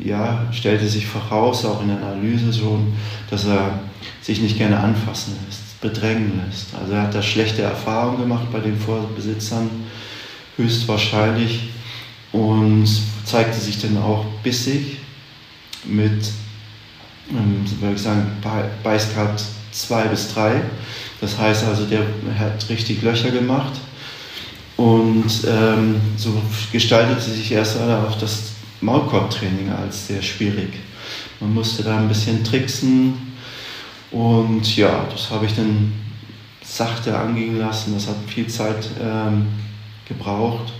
ja, 0.05 0.47
stellte 0.51 0.89
sich 0.89 1.07
voraus, 1.07 1.65
auch 1.65 1.83
in 1.83 1.89
der 1.89 1.99
Analyse 1.99 2.53
schon, 2.53 2.95
dass 3.31 3.47
er 3.47 3.79
sich 4.23 4.41
nicht 4.41 4.59
gerne 4.59 4.81
anfassen 4.81 5.35
lässt, 5.47 5.81
bedrängen 5.81 6.41
lässt. 6.45 6.75
Also 6.75 6.95
er 6.95 7.03
hat 7.03 7.15
da 7.15 7.23
schlechte 7.23 7.63
Erfahrungen 7.63 8.19
gemacht 8.19 8.47
bei 8.51 8.59
den 8.59 8.77
Vorbesitzern, 8.77 9.71
höchstwahrscheinlich, 10.57 11.69
und 12.33 12.89
zeigte 13.25 13.59
sich 13.59 13.81
dann 13.81 13.97
auch 13.99 14.25
bissig 14.43 14.99
mit 15.85 16.31
ähm, 17.31 17.65
würde 17.81 17.95
ich 17.95 18.03
sagen, 18.03 18.27
Beißgrad 18.83 19.43
2 19.73 20.05
bis 20.09 20.35
3. 20.35 20.61
Das 21.21 21.39
heißt 21.39 21.65
also, 21.65 21.85
der 21.87 22.01
hat 22.39 22.69
richtig 22.69 23.03
Löcher 23.03 23.31
gemacht. 23.31 23.73
Und 24.77 25.31
ähm, 25.49 26.01
so 26.17 26.41
gestaltete 26.71 27.21
sich 27.21 27.51
erst 27.53 27.81
auch 27.81 28.19
das 28.19 28.53
Maulkorbtraining 28.81 29.71
als 29.71 30.09
sehr 30.09 30.21
schwierig. 30.21 30.69
Man 31.41 31.55
musste 31.55 31.83
da 31.83 31.99
ein 31.99 32.09
bisschen 32.09 32.45
tricksen 32.45 33.15
und 34.11 34.77
ja, 34.77 35.07
das 35.11 35.31
habe 35.31 35.47
ich 35.47 35.55
dann 35.55 35.93
sachte 36.63 37.17
angehen 37.17 37.59
lassen. 37.59 37.95
Das 37.95 38.09
hat 38.09 38.17
viel 38.27 38.47
Zeit 38.47 38.89
ähm, 39.03 39.47
gebraucht. 40.07 40.73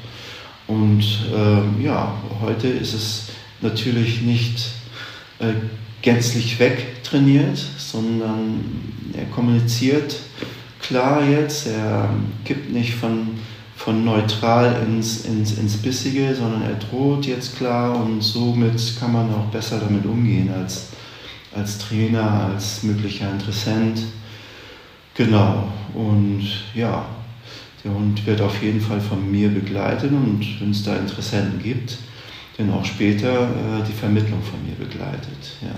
Und 0.67 1.05
ähm, 1.35 1.81
ja, 1.81 2.13
heute 2.41 2.69
ist 2.69 2.93
es 2.93 3.29
natürlich 3.61 4.23
nicht 4.23 4.69
äh, 5.39 5.53
gänzlich 6.03 6.59
wegtrainiert, 6.59 7.59
sondern 7.79 8.61
er 9.15 9.25
kommuniziert 9.27 10.17
klar 10.81 11.23
jetzt, 11.25 11.67
er 11.67 12.09
kippt 12.45 12.71
nicht 12.73 12.95
von, 12.95 13.29
von 13.77 14.05
neutral 14.05 14.83
ins, 14.87 15.25
ins, 15.25 15.59
ins 15.59 15.77
Bissige, 15.77 16.35
sondern 16.35 16.63
er 16.63 16.75
droht 16.75 17.27
jetzt 17.27 17.57
klar 17.57 17.97
und 17.97 18.21
somit 18.23 18.81
kann 18.99 19.13
man 19.13 19.33
auch 19.33 19.47
besser 19.47 19.81
damit 19.81 20.07
umgehen 20.07 20.51
als, 20.53 20.89
als 21.55 21.79
Trainer, 21.79 22.51
als 22.53 22.83
möglicher 22.83 23.31
Interessent. 23.31 24.01
Genau, 25.15 25.69
und 25.95 26.47
ja, 26.75 27.07
der 27.83 27.95
Hund 27.95 28.25
wird 28.27 28.41
auf 28.41 28.63
jeden 28.63 28.81
Fall 28.81 29.01
von 29.01 29.31
mir 29.31 29.49
begleitet 29.49 30.11
und 30.11 30.45
wenn 30.61 30.71
es 30.71 30.85
da 30.85 30.95
Interessenten 30.97 31.63
gibt, 31.63 31.99
dann 32.59 32.73
auch 32.73 32.85
später 32.85 33.43
äh, 33.45 33.85
die 33.87 33.93
Vermittlung 33.93 34.43
von 34.43 34.65
mir 34.65 34.75
begleitet. 34.75 35.57
Ja. 35.63 35.75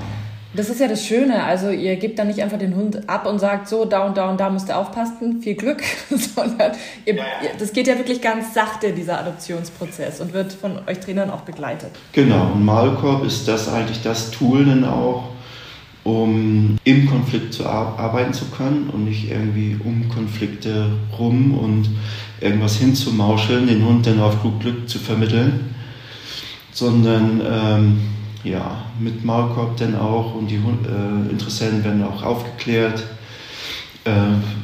Das 0.54 0.70
ist 0.70 0.80
ja 0.80 0.88
das 0.88 1.04
Schöne. 1.04 1.44
Also 1.44 1.68
ihr 1.68 1.96
gebt 1.96 2.18
dann 2.18 2.28
nicht 2.28 2.40
einfach 2.40 2.58
den 2.58 2.74
Hund 2.74 3.08
ab 3.08 3.26
und 3.26 3.38
sagt 3.38 3.68
so, 3.68 3.84
da 3.84 4.06
und 4.06 4.16
da 4.16 4.30
und 4.30 4.40
da 4.40 4.48
musst 4.48 4.70
du 4.70 4.76
aufpassen, 4.76 5.42
viel 5.42 5.54
Glück, 5.54 5.82
sondern 6.10 6.72
ihr, 7.04 7.16
ja, 7.16 7.22
ja. 7.22 7.50
das 7.58 7.72
geht 7.72 7.86
ja 7.86 7.98
wirklich 7.98 8.22
ganz 8.22 8.54
sachte, 8.54 8.92
dieser 8.92 9.20
Adoptionsprozess 9.20 10.20
und 10.20 10.32
wird 10.32 10.52
von 10.52 10.78
euch 10.86 11.00
Trainern 11.00 11.30
auch 11.30 11.42
begleitet. 11.42 11.90
Genau, 12.12 12.52
und 12.54 12.64
Malkorb 12.64 13.24
ist 13.24 13.46
das 13.46 13.68
eigentlich 13.68 14.02
das 14.02 14.30
Tool 14.30 14.64
dann 14.64 14.84
auch, 14.84 15.28
um 16.04 16.78
im 16.84 17.06
Konflikt 17.06 17.52
zu 17.52 17.66
arbeiten 17.66 18.32
zu 18.32 18.46
können 18.46 18.88
und 18.90 19.04
nicht 19.04 19.30
irgendwie 19.30 19.76
um 19.84 20.08
Konflikte 20.08 20.92
rum 21.18 21.58
und 21.58 21.90
irgendwas 22.40 22.76
hinzumauscheln, 22.76 23.66
den 23.66 23.84
Hund 23.84 24.06
dann 24.06 24.18
auf 24.20 24.40
gut 24.40 24.60
Glück 24.60 24.88
zu 24.88 24.98
vermitteln 24.98 25.74
sondern 26.78 27.42
ähm, 27.44 28.00
ja, 28.44 28.84
mit 29.00 29.24
Maulkorb 29.24 29.76
dann 29.78 29.96
auch 29.96 30.34
und 30.34 30.48
die 30.48 30.56
äh, 30.56 31.30
Interessenten 31.30 31.82
werden 31.82 32.04
auch 32.04 32.22
aufgeklärt, 32.22 33.02
äh, 34.04 34.10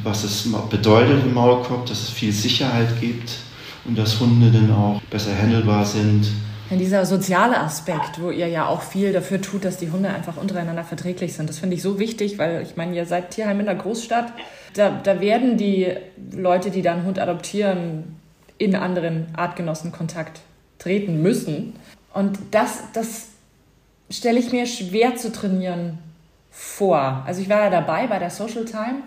was 0.03 0.23
es 0.23 0.49
bedeutet 0.69 1.25
im 1.25 1.33
Maulkorb, 1.33 1.85
dass 1.85 2.03
es 2.03 2.09
viel 2.09 2.31
Sicherheit 2.31 3.01
gibt 3.01 3.31
und 3.83 3.97
dass 3.97 4.19
Hunde 4.19 4.49
dann 4.49 4.71
auch 4.71 5.01
besser 5.09 5.31
handelbar 5.37 5.85
sind. 5.85 6.25
Ja, 6.69 6.77
dieser 6.77 7.05
soziale 7.05 7.59
Aspekt, 7.59 8.21
wo 8.21 8.31
ihr 8.31 8.47
ja 8.47 8.65
auch 8.65 8.81
viel 8.81 9.11
dafür 9.11 9.41
tut, 9.41 9.65
dass 9.65 9.77
die 9.77 9.91
Hunde 9.91 10.09
einfach 10.09 10.37
untereinander 10.37 10.85
verträglich 10.85 11.33
sind, 11.33 11.49
das 11.49 11.59
finde 11.59 11.75
ich 11.75 11.81
so 11.81 11.99
wichtig, 11.99 12.39
weil 12.39 12.63
ich 12.63 12.77
meine, 12.77 12.95
ihr 12.95 13.05
seid 13.05 13.31
Tierheim 13.31 13.59
in 13.59 13.65
der 13.65 13.75
Großstadt, 13.75 14.31
da, 14.73 14.89
da 14.89 15.19
werden 15.19 15.57
die 15.57 15.93
Leute, 16.31 16.71
die 16.71 16.81
dann 16.81 17.03
Hund 17.03 17.19
adoptieren, 17.19 18.15
in 18.57 18.73
anderen 18.73 19.27
Artgenossen 19.35 19.91
Kontakt 19.91 20.39
treten 20.79 21.21
müssen. 21.21 21.73
Und 22.15 22.39
das, 22.51 22.79
das 22.93 23.27
stelle 24.09 24.39
ich 24.39 24.53
mir 24.53 24.65
schwer 24.65 25.17
zu 25.17 25.33
trainieren 25.33 25.97
vor. 26.49 27.23
Also 27.27 27.41
ich 27.41 27.49
war 27.49 27.59
ja 27.59 27.69
dabei 27.69 28.07
bei 28.07 28.19
der 28.19 28.29
Social 28.29 28.63
Time. 28.63 29.03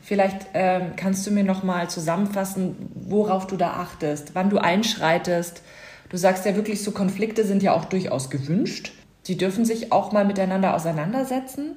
Vielleicht 0.00 0.46
ähm, 0.54 0.92
kannst 0.94 1.26
du 1.26 1.32
mir 1.32 1.42
noch 1.42 1.64
mal 1.64 1.90
zusammenfassen, 1.90 2.76
worauf 2.94 3.48
du 3.48 3.56
da 3.56 3.72
achtest, 3.72 4.36
wann 4.36 4.48
du 4.48 4.58
einschreitest. 4.58 5.62
Du 6.08 6.16
sagst 6.16 6.46
ja 6.46 6.54
wirklich, 6.54 6.84
so 6.84 6.92
Konflikte 6.92 7.44
sind 7.44 7.64
ja 7.64 7.72
auch 7.72 7.86
durchaus 7.86 8.30
gewünscht. 8.30 8.92
Sie 9.24 9.36
dürfen 9.36 9.64
sich 9.64 9.90
auch 9.90 10.12
mal 10.12 10.24
miteinander 10.24 10.76
auseinandersetzen. 10.76 11.72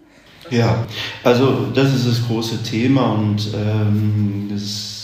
Ja, 0.52 0.86
also 1.24 1.72
das 1.74 1.96
ist 1.96 2.08
das 2.08 2.28
große 2.28 2.62
Thema 2.62 3.14
und 3.14 3.48
ähm, 3.56 4.50
das 4.52 4.95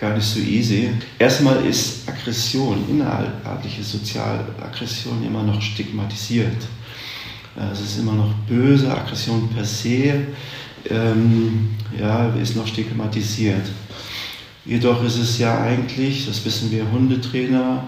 gar 0.00 0.14
nicht 0.14 0.26
so 0.26 0.40
easy. 0.40 0.90
Erstmal 1.18 1.64
ist 1.66 2.08
Aggression, 2.08 2.84
innerartliche 2.88 3.82
Sozialaggression 3.82 5.24
immer 5.24 5.42
noch 5.42 5.60
stigmatisiert. 5.60 6.62
Äh, 7.56 7.72
es 7.72 7.80
ist 7.80 7.98
immer 7.98 8.14
noch 8.14 8.32
böse, 8.48 8.90
Aggression 8.90 9.48
per 9.50 9.64
se 9.64 10.14
ähm, 10.88 11.70
ja, 11.98 12.28
ist 12.34 12.56
noch 12.56 12.66
stigmatisiert. 12.66 13.68
Jedoch 14.64 15.02
ist 15.04 15.18
es 15.18 15.38
ja 15.38 15.60
eigentlich, 15.60 16.26
das 16.26 16.44
wissen 16.44 16.70
wir 16.70 16.90
Hundetrainer 16.90 17.84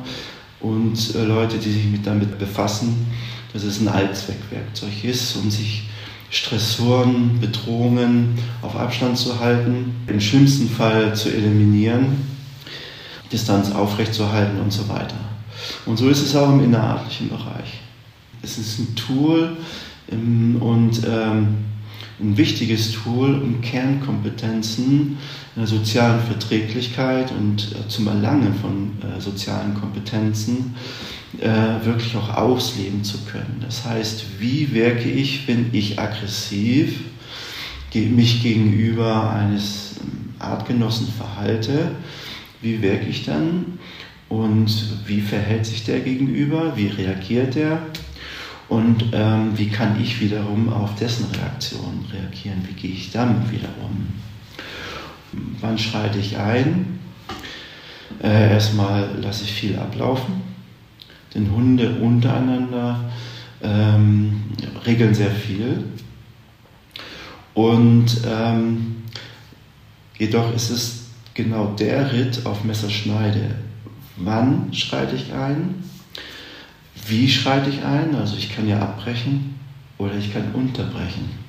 und 0.60 1.14
äh, 1.14 1.24
Leute, 1.24 1.58
die 1.58 1.70
sich 1.70 1.84
mit 1.84 2.06
damit 2.06 2.38
befassen, 2.38 3.06
dass 3.52 3.62
es 3.62 3.80
ein 3.80 3.88
Allzweckwerkzeug 3.88 5.04
ist, 5.04 5.36
um 5.36 5.50
sich 5.50 5.84
Stressoren, 6.32 7.38
Bedrohungen 7.40 8.38
auf 8.62 8.74
Abstand 8.74 9.18
zu 9.18 9.38
halten, 9.38 9.94
im 10.06 10.18
schlimmsten 10.18 10.68
Fall 10.68 11.14
zu 11.14 11.28
eliminieren, 11.28 12.26
Distanz 13.30 13.70
aufrechtzuerhalten 13.70 14.58
und 14.58 14.72
so 14.72 14.88
weiter. 14.88 15.14
Und 15.84 15.98
so 15.98 16.08
ist 16.08 16.22
es 16.22 16.34
auch 16.34 16.48
im 16.48 16.64
innerartlichen 16.64 17.28
Bereich. 17.28 17.80
Es 18.42 18.56
ist 18.56 18.78
ein 18.78 18.96
Tool 18.96 19.58
und 20.10 21.02
ähm, 21.06 21.58
ein 22.18 22.36
wichtiges 22.36 22.92
Tool, 22.92 23.34
um 23.34 23.60
Kernkompetenzen 23.60 25.18
in 25.54 25.60
der 25.60 25.66
sozialen 25.66 26.20
Verträglichkeit 26.22 27.30
und 27.30 27.72
äh, 27.72 27.88
zum 27.88 28.06
Erlangen 28.06 28.54
von 28.54 28.92
äh, 29.02 29.20
sozialen 29.20 29.74
Kompetenzen 29.74 30.74
äh, 31.40 31.84
wirklich 31.84 32.14
auch 32.16 32.36
ausleben 32.36 33.04
zu 33.04 33.18
können. 33.24 33.62
Das 33.62 33.84
heißt, 33.84 34.38
wie 34.38 34.72
wirke 34.74 35.08
ich, 35.08 35.48
wenn 35.48 35.70
ich 35.72 35.98
aggressiv 35.98 37.00
mich 37.94 38.42
gegenüber 38.42 39.30
eines 39.32 39.96
ähm, 40.00 40.34
Artgenossen 40.38 41.08
verhalte? 41.08 41.92
Wie 42.60 42.82
wirke 42.82 43.06
ich 43.06 43.24
dann? 43.24 43.78
Und 44.28 44.70
wie 45.06 45.20
verhält 45.20 45.66
sich 45.66 45.84
der 45.84 46.00
gegenüber? 46.00 46.76
Wie 46.76 46.88
reagiert 46.88 47.56
er? 47.56 47.80
Und 48.68 49.04
ähm, 49.12 49.52
wie 49.56 49.68
kann 49.68 50.00
ich 50.02 50.20
wiederum 50.20 50.72
auf 50.72 50.94
dessen 50.96 51.26
Reaktion 51.34 52.06
reagieren? 52.12 52.66
Wie 52.66 52.74
gehe 52.74 52.92
ich 52.92 53.10
damit 53.10 53.50
wiederum? 53.50 54.06
Wann 55.60 55.78
schreite 55.78 56.18
ich 56.18 56.38
ein? 56.38 56.98
Äh, 58.22 58.52
erstmal 58.52 59.08
lasse 59.20 59.44
ich 59.44 59.52
viel 59.52 59.78
ablaufen 59.78 60.51
denn 61.34 61.50
Hunde 61.50 61.96
untereinander 62.00 63.10
ähm, 63.62 64.42
regeln 64.86 65.14
sehr 65.14 65.30
viel. 65.30 65.84
Und 67.54 68.22
ähm, 68.26 68.96
jedoch 70.18 70.54
ist 70.54 70.70
es 70.70 71.06
genau 71.34 71.74
der 71.78 72.12
Ritt 72.12 72.44
auf 72.46 72.64
Messerschneide. 72.64 73.54
Wann 74.16 74.72
schreite 74.72 75.16
ich 75.16 75.32
ein? 75.32 75.82
Wie 77.06 77.28
schreite 77.28 77.70
ich 77.70 77.82
ein? 77.82 78.14
Also 78.14 78.36
ich 78.36 78.54
kann 78.54 78.68
ja 78.68 78.78
abbrechen 78.78 79.58
oder 79.98 80.14
ich 80.16 80.32
kann 80.32 80.52
unterbrechen. 80.52 81.41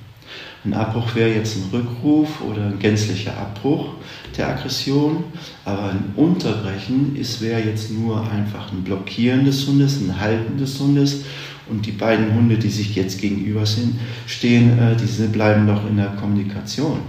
Ein 0.66 0.74
Abbruch 0.74 1.14
wäre 1.16 1.34
jetzt 1.34 1.58
ein 1.58 1.70
Rückruf 1.74 2.42
oder 2.42 2.68
ein 2.68 2.80
gänzlicher 2.80 3.38
Abbruch 3.38 3.90
der 4.38 4.50
Aggression, 4.50 5.26
aber 5.66 5.90
ein 5.90 6.14
Unterbrechen 6.16 7.18
wäre 7.42 7.62
jetzt 7.62 7.92
nur 7.92 8.22
einfach 8.32 8.72
ein 8.72 8.84
Blockieren 8.84 9.44
des 9.44 9.68
Hundes, 9.68 10.00
ein 10.00 10.20
Halten 10.20 10.58
des 10.58 10.80
Hundes 10.80 11.26
und 11.70 11.86
die 11.86 11.92
beiden 11.92 12.34
Hunde, 12.34 12.58
die 12.58 12.70
sich 12.70 12.96
jetzt 12.96 13.20
gegenüber 13.20 13.66
sind, 13.66 14.00
stehen, 14.26 14.80
äh, 14.80 14.96
diese 14.96 15.28
bleiben 15.28 15.68
doch 15.68 15.88
in 15.88 15.98
der 15.98 16.08
Kommunikation. 16.08 17.00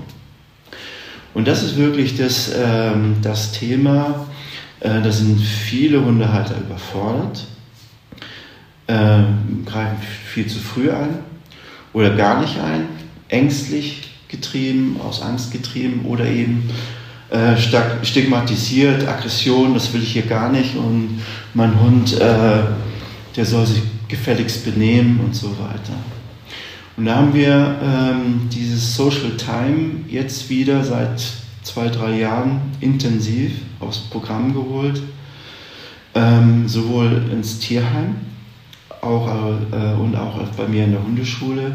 Und 1.32 1.48
das 1.48 1.62
ist 1.62 1.76
wirklich 1.76 2.16
das, 2.16 2.52
ähm, 2.56 3.16
das 3.22 3.52
Thema, 3.52 4.26
äh, 4.80 5.00
da 5.00 5.10
sind 5.10 5.40
viele 5.40 6.04
Hundehalter 6.04 6.56
überfordert. 6.58 7.44
Äh, 8.86 9.22
greifen 9.64 9.96
viel 10.26 10.46
zu 10.46 10.58
früh 10.58 10.90
ein 10.90 11.18
oder 11.94 12.10
gar 12.10 12.40
nicht 12.40 12.58
ein, 12.60 12.86
ängstlich 13.28 14.10
getrieben, 14.28 15.00
aus 15.02 15.22
Angst 15.22 15.52
getrieben 15.52 16.04
oder 16.06 16.26
eben 16.26 16.68
äh, 17.30 17.56
stigmatisiert, 18.02 19.06
Aggression, 19.06 19.74
das 19.74 19.92
will 19.92 20.02
ich 20.02 20.12
hier 20.12 20.22
gar 20.22 20.50
nicht 20.50 20.76
und 20.76 21.20
mein 21.54 21.80
Hund, 21.80 22.20
äh, 22.20 22.62
der 23.36 23.44
soll 23.44 23.66
sich 23.66 23.82
gefälligst 24.08 24.64
benehmen 24.64 25.20
und 25.24 25.34
so 25.34 25.50
weiter. 25.50 25.94
Und 26.96 27.06
da 27.06 27.16
haben 27.16 27.34
wir 27.34 27.76
ähm, 27.82 28.48
dieses 28.52 28.94
Social 28.94 29.32
Time 29.36 30.04
jetzt 30.08 30.48
wieder 30.48 30.84
seit 30.84 31.20
zwei, 31.62 31.88
drei 31.88 32.20
Jahren 32.20 32.60
intensiv 32.80 33.52
aufs 33.80 33.98
Programm 33.98 34.54
geholt, 34.54 35.02
ähm, 36.14 36.68
sowohl 36.68 37.22
ins 37.32 37.58
Tierheim 37.58 38.16
auch, 39.00 39.26
äh, 39.26 40.00
und 40.00 40.14
auch 40.14 40.38
bei 40.56 40.68
mir 40.68 40.84
in 40.84 40.92
der 40.92 41.02
Hundeschule. 41.02 41.74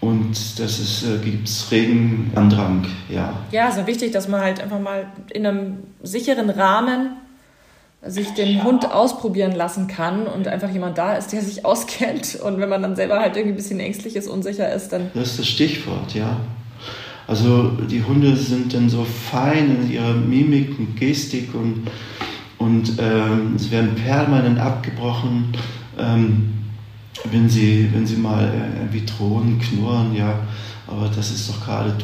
Und 0.00 0.58
das 0.58 0.78
ist, 0.78 1.02
äh, 1.02 1.18
gibt 1.18 1.46
es 1.46 1.70
regen 1.70 2.32
Andrang, 2.34 2.86
ja. 3.10 3.34
Ja, 3.52 3.68
es 3.68 3.76
ist 3.76 3.86
wichtig, 3.86 4.12
dass 4.12 4.28
man 4.28 4.40
halt 4.40 4.60
einfach 4.60 4.80
mal 4.80 5.06
in 5.30 5.46
einem 5.46 5.78
sicheren 6.02 6.48
Rahmen 6.48 7.16
sich 8.02 8.30
den 8.30 8.64
Hund 8.64 8.90
ausprobieren 8.90 9.52
lassen 9.52 9.86
kann 9.86 10.26
und 10.26 10.48
einfach 10.48 10.70
jemand 10.70 10.96
da 10.96 11.16
ist, 11.16 11.32
der 11.32 11.42
sich 11.42 11.64
auskennt. 11.66 12.36
Und 12.36 12.58
wenn 12.58 12.68
man 12.68 12.82
dann 12.82 12.96
selber 12.96 13.20
halt 13.20 13.36
irgendwie 13.36 13.54
ein 13.54 13.56
bisschen 13.56 13.80
ängstlich 13.80 14.16
ist, 14.16 14.26
unsicher 14.26 14.72
ist, 14.72 14.88
dann. 14.92 15.10
Das 15.14 15.32
ist 15.32 15.40
das 15.40 15.48
Stichwort, 15.48 16.14
ja. 16.14 16.40
Also 17.26 17.68
die 17.88 18.02
Hunde 18.02 18.34
sind 18.34 18.74
dann 18.74 18.88
so 18.88 19.04
fein 19.04 19.82
in 19.82 19.92
ihrer 19.92 20.14
Mimik 20.14 20.76
und 20.78 20.96
Gestik 20.96 21.54
und, 21.54 21.86
und 22.58 22.94
ähm, 22.98 23.54
es 23.54 23.70
werden 23.70 23.94
permanent 23.94 24.58
abgebrochen, 24.58 25.52
ähm, 25.96 26.54
wenn, 27.30 27.48
sie, 27.48 27.88
wenn 27.92 28.06
sie 28.06 28.16
mal 28.16 28.44
äh, 28.44 28.78
irgendwie 28.80 29.04
drohen, 29.04 29.58
knurren, 29.58 30.14
ja. 30.14 30.34
Aber 30.86 31.08
das 31.14 31.30
ist 31.30 31.48
doch 31.48 31.64
gerade 31.64 31.94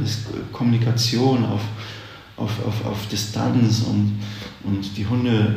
das 0.00 0.10
ist 0.10 0.26
Kommunikation 0.52 1.44
auf, 1.46 1.62
auf, 2.36 2.52
auf, 2.66 2.86
auf 2.86 3.06
Distanz 3.08 3.82
und, 3.88 4.18
und 4.64 4.96
die 4.96 5.06
Hunde, 5.06 5.54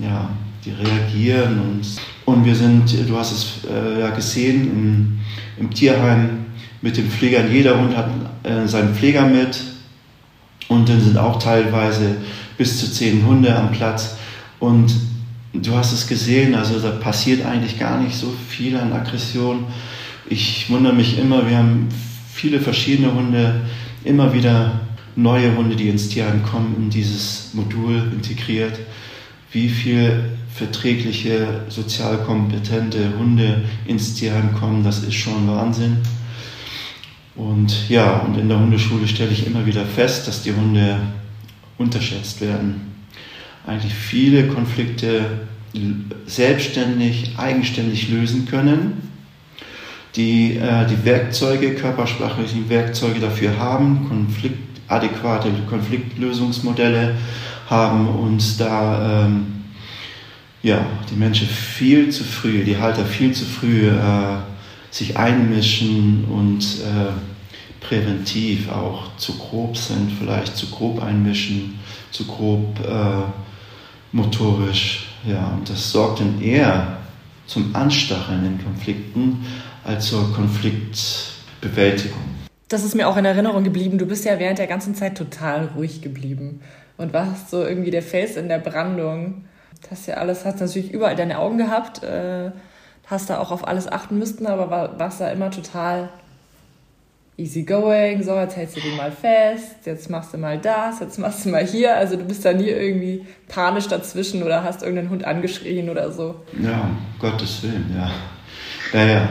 ja, 0.00 0.28
die 0.64 0.70
reagieren 0.70 1.60
und, 1.60 1.86
und 2.24 2.44
wir 2.44 2.54
sind, 2.54 3.08
du 3.08 3.16
hast 3.16 3.32
es 3.32 3.70
äh, 3.70 4.00
ja 4.00 4.10
gesehen, 4.10 4.70
im, 4.70 5.18
im 5.58 5.70
Tierheim 5.72 6.46
mit 6.82 6.96
den 6.96 7.08
Pflegern. 7.10 7.50
Jeder 7.50 7.80
Hund 7.80 7.96
hat 7.96 8.08
äh, 8.44 8.66
seinen 8.66 8.94
Pfleger 8.94 9.26
mit 9.26 9.60
und 10.68 10.88
dann 10.88 11.00
sind 11.00 11.18
auch 11.18 11.38
teilweise 11.40 12.16
bis 12.56 12.78
zu 12.78 12.90
zehn 12.90 13.24
Hunde 13.26 13.54
am 13.54 13.72
Platz. 13.72 14.16
Und 14.58 14.92
du 15.62 15.74
hast 15.74 15.92
es 15.92 16.06
gesehen, 16.06 16.54
also 16.54 16.78
da 16.78 16.90
passiert 16.90 17.44
eigentlich 17.44 17.78
gar 17.78 18.00
nicht 18.00 18.16
so 18.16 18.32
viel 18.48 18.76
an 18.76 18.92
Aggression. 18.92 19.64
Ich 20.28 20.68
wundere 20.70 20.92
mich 20.92 21.18
immer, 21.18 21.48
wir 21.48 21.58
haben 21.58 21.88
viele 22.32 22.60
verschiedene 22.60 23.12
Hunde, 23.12 23.60
immer 24.04 24.32
wieder 24.32 24.80
neue 25.14 25.56
Hunde, 25.56 25.76
die 25.76 25.88
ins 25.88 26.08
Tierheim 26.08 26.42
kommen, 26.42 26.74
in 26.76 26.90
dieses 26.90 27.50
Modul 27.54 28.12
integriert. 28.12 28.78
Wie 29.52 29.68
viel 29.68 30.24
verträgliche, 30.54 31.62
sozial 31.68 32.18
kompetente 32.18 33.12
Hunde 33.18 33.64
ins 33.86 34.14
Tierheim 34.14 34.54
kommen, 34.54 34.84
das 34.84 35.02
ist 35.02 35.14
schon 35.14 35.48
Wahnsinn. 35.48 35.98
Und 37.34 37.88
ja, 37.90 38.18
und 38.20 38.38
in 38.38 38.48
der 38.48 38.58
Hundeschule 38.58 39.06
stelle 39.06 39.30
ich 39.30 39.46
immer 39.46 39.66
wieder 39.66 39.84
fest, 39.84 40.26
dass 40.26 40.42
die 40.42 40.52
Hunde 40.52 40.98
unterschätzt 41.78 42.40
werden. 42.40 42.95
Eigentlich 43.66 43.94
viele 43.94 44.48
Konflikte 44.48 45.24
selbstständig, 46.26 47.34
eigenständig 47.36 48.08
lösen 48.08 48.46
können, 48.46 49.10
die 50.14 50.56
äh, 50.56 50.86
die 50.86 51.04
Werkzeuge, 51.04 51.74
körpersprachlichen 51.74 52.68
Werkzeuge 52.70 53.20
dafür 53.20 53.58
haben, 53.58 54.08
Konflikt, 54.08 54.80
adäquate 54.88 55.50
Konfliktlösungsmodelle 55.68 57.16
haben 57.68 58.08
und 58.08 58.60
da 58.60 59.26
ähm, 59.26 59.64
ja, 60.62 60.84
die 61.10 61.16
Menschen 61.16 61.46
viel 61.48 62.10
zu 62.10 62.24
früh, 62.24 62.64
die 62.64 62.78
Halter 62.78 63.04
viel 63.04 63.32
zu 63.32 63.44
früh 63.44 63.88
äh, 63.88 63.92
sich 64.90 65.16
einmischen 65.16 66.24
und 66.24 66.62
äh, 66.62 67.84
präventiv 67.84 68.70
auch 68.70 69.16
zu 69.16 69.36
grob 69.36 69.76
sind, 69.76 70.10
vielleicht 70.18 70.56
zu 70.56 70.66
grob 70.68 71.02
einmischen, 71.02 71.78
zu 72.10 72.24
grob 72.24 72.80
äh, 72.80 73.45
motorisch. 74.12 75.08
Ja, 75.26 75.48
und 75.48 75.68
das 75.68 75.90
sorgt 75.90 76.20
dann 76.20 76.40
eher 76.40 76.98
zum 77.46 77.74
Anstacheln 77.74 78.44
in 78.44 78.62
Konflikten 78.62 79.44
als 79.84 80.06
zur 80.06 80.32
Konfliktbewältigung. 80.34 82.20
Das 82.68 82.84
ist 82.84 82.94
mir 82.94 83.08
auch 83.08 83.16
in 83.16 83.24
Erinnerung 83.24 83.62
geblieben. 83.62 83.98
Du 83.98 84.06
bist 84.06 84.24
ja 84.24 84.38
während 84.38 84.58
der 84.58 84.66
ganzen 84.66 84.94
Zeit 84.94 85.16
total 85.16 85.70
ruhig 85.76 86.02
geblieben 86.02 86.60
und 86.96 87.12
warst 87.12 87.50
so 87.50 87.62
irgendwie 87.62 87.92
der 87.92 88.02
Fels 88.02 88.36
in 88.36 88.48
der 88.48 88.58
Brandung. 88.58 89.44
Das 89.88 90.06
ja 90.06 90.14
alles, 90.14 90.44
hast 90.44 90.60
natürlich 90.60 90.90
überall 90.90 91.14
deine 91.14 91.38
Augen 91.38 91.58
gehabt. 91.58 92.02
Äh, 92.02 92.50
hast 93.06 93.30
da 93.30 93.38
auch 93.38 93.52
auf 93.52 93.66
alles 93.66 93.86
achten 93.86 94.18
müssten, 94.18 94.46
aber 94.46 94.68
war, 94.70 94.98
warst 94.98 95.20
da 95.20 95.30
immer 95.30 95.50
total 95.50 96.08
easy 97.38 97.62
going, 97.62 98.22
so, 98.22 98.34
jetzt 98.36 98.56
hältst 98.56 98.76
du 98.76 98.80
den 98.80 98.96
mal 98.96 99.12
fest, 99.12 99.76
jetzt 99.84 100.08
machst 100.08 100.32
du 100.32 100.38
mal 100.38 100.58
das, 100.58 101.00
jetzt 101.00 101.18
machst 101.18 101.44
du 101.44 101.50
mal 101.50 101.66
hier. 101.66 101.94
Also 101.94 102.16
du 102.16 102.24
bist 102.24 102.44
da 102.44 102.52
nie 102.52 102.68
irgendwie 102.68 103.26
panisch 103.48 103.88
dazwischen 103.88 104.42
oder 104.42 104.62
hast 104.64 104.82
irgendeinen 104.82 105.10
Hund 105.10 105.24
angeschrien 105.24 105.90
oder 105.90 106.10
so. 106.10 106.36
Ja, 106.62 106.80
um 106.82 106.98
Gottes 107.18 107.62
Willen, 107.62 107.94
ja. 107.94 108.10
Ja, 108.92 109.06
ja. 109.06 109.28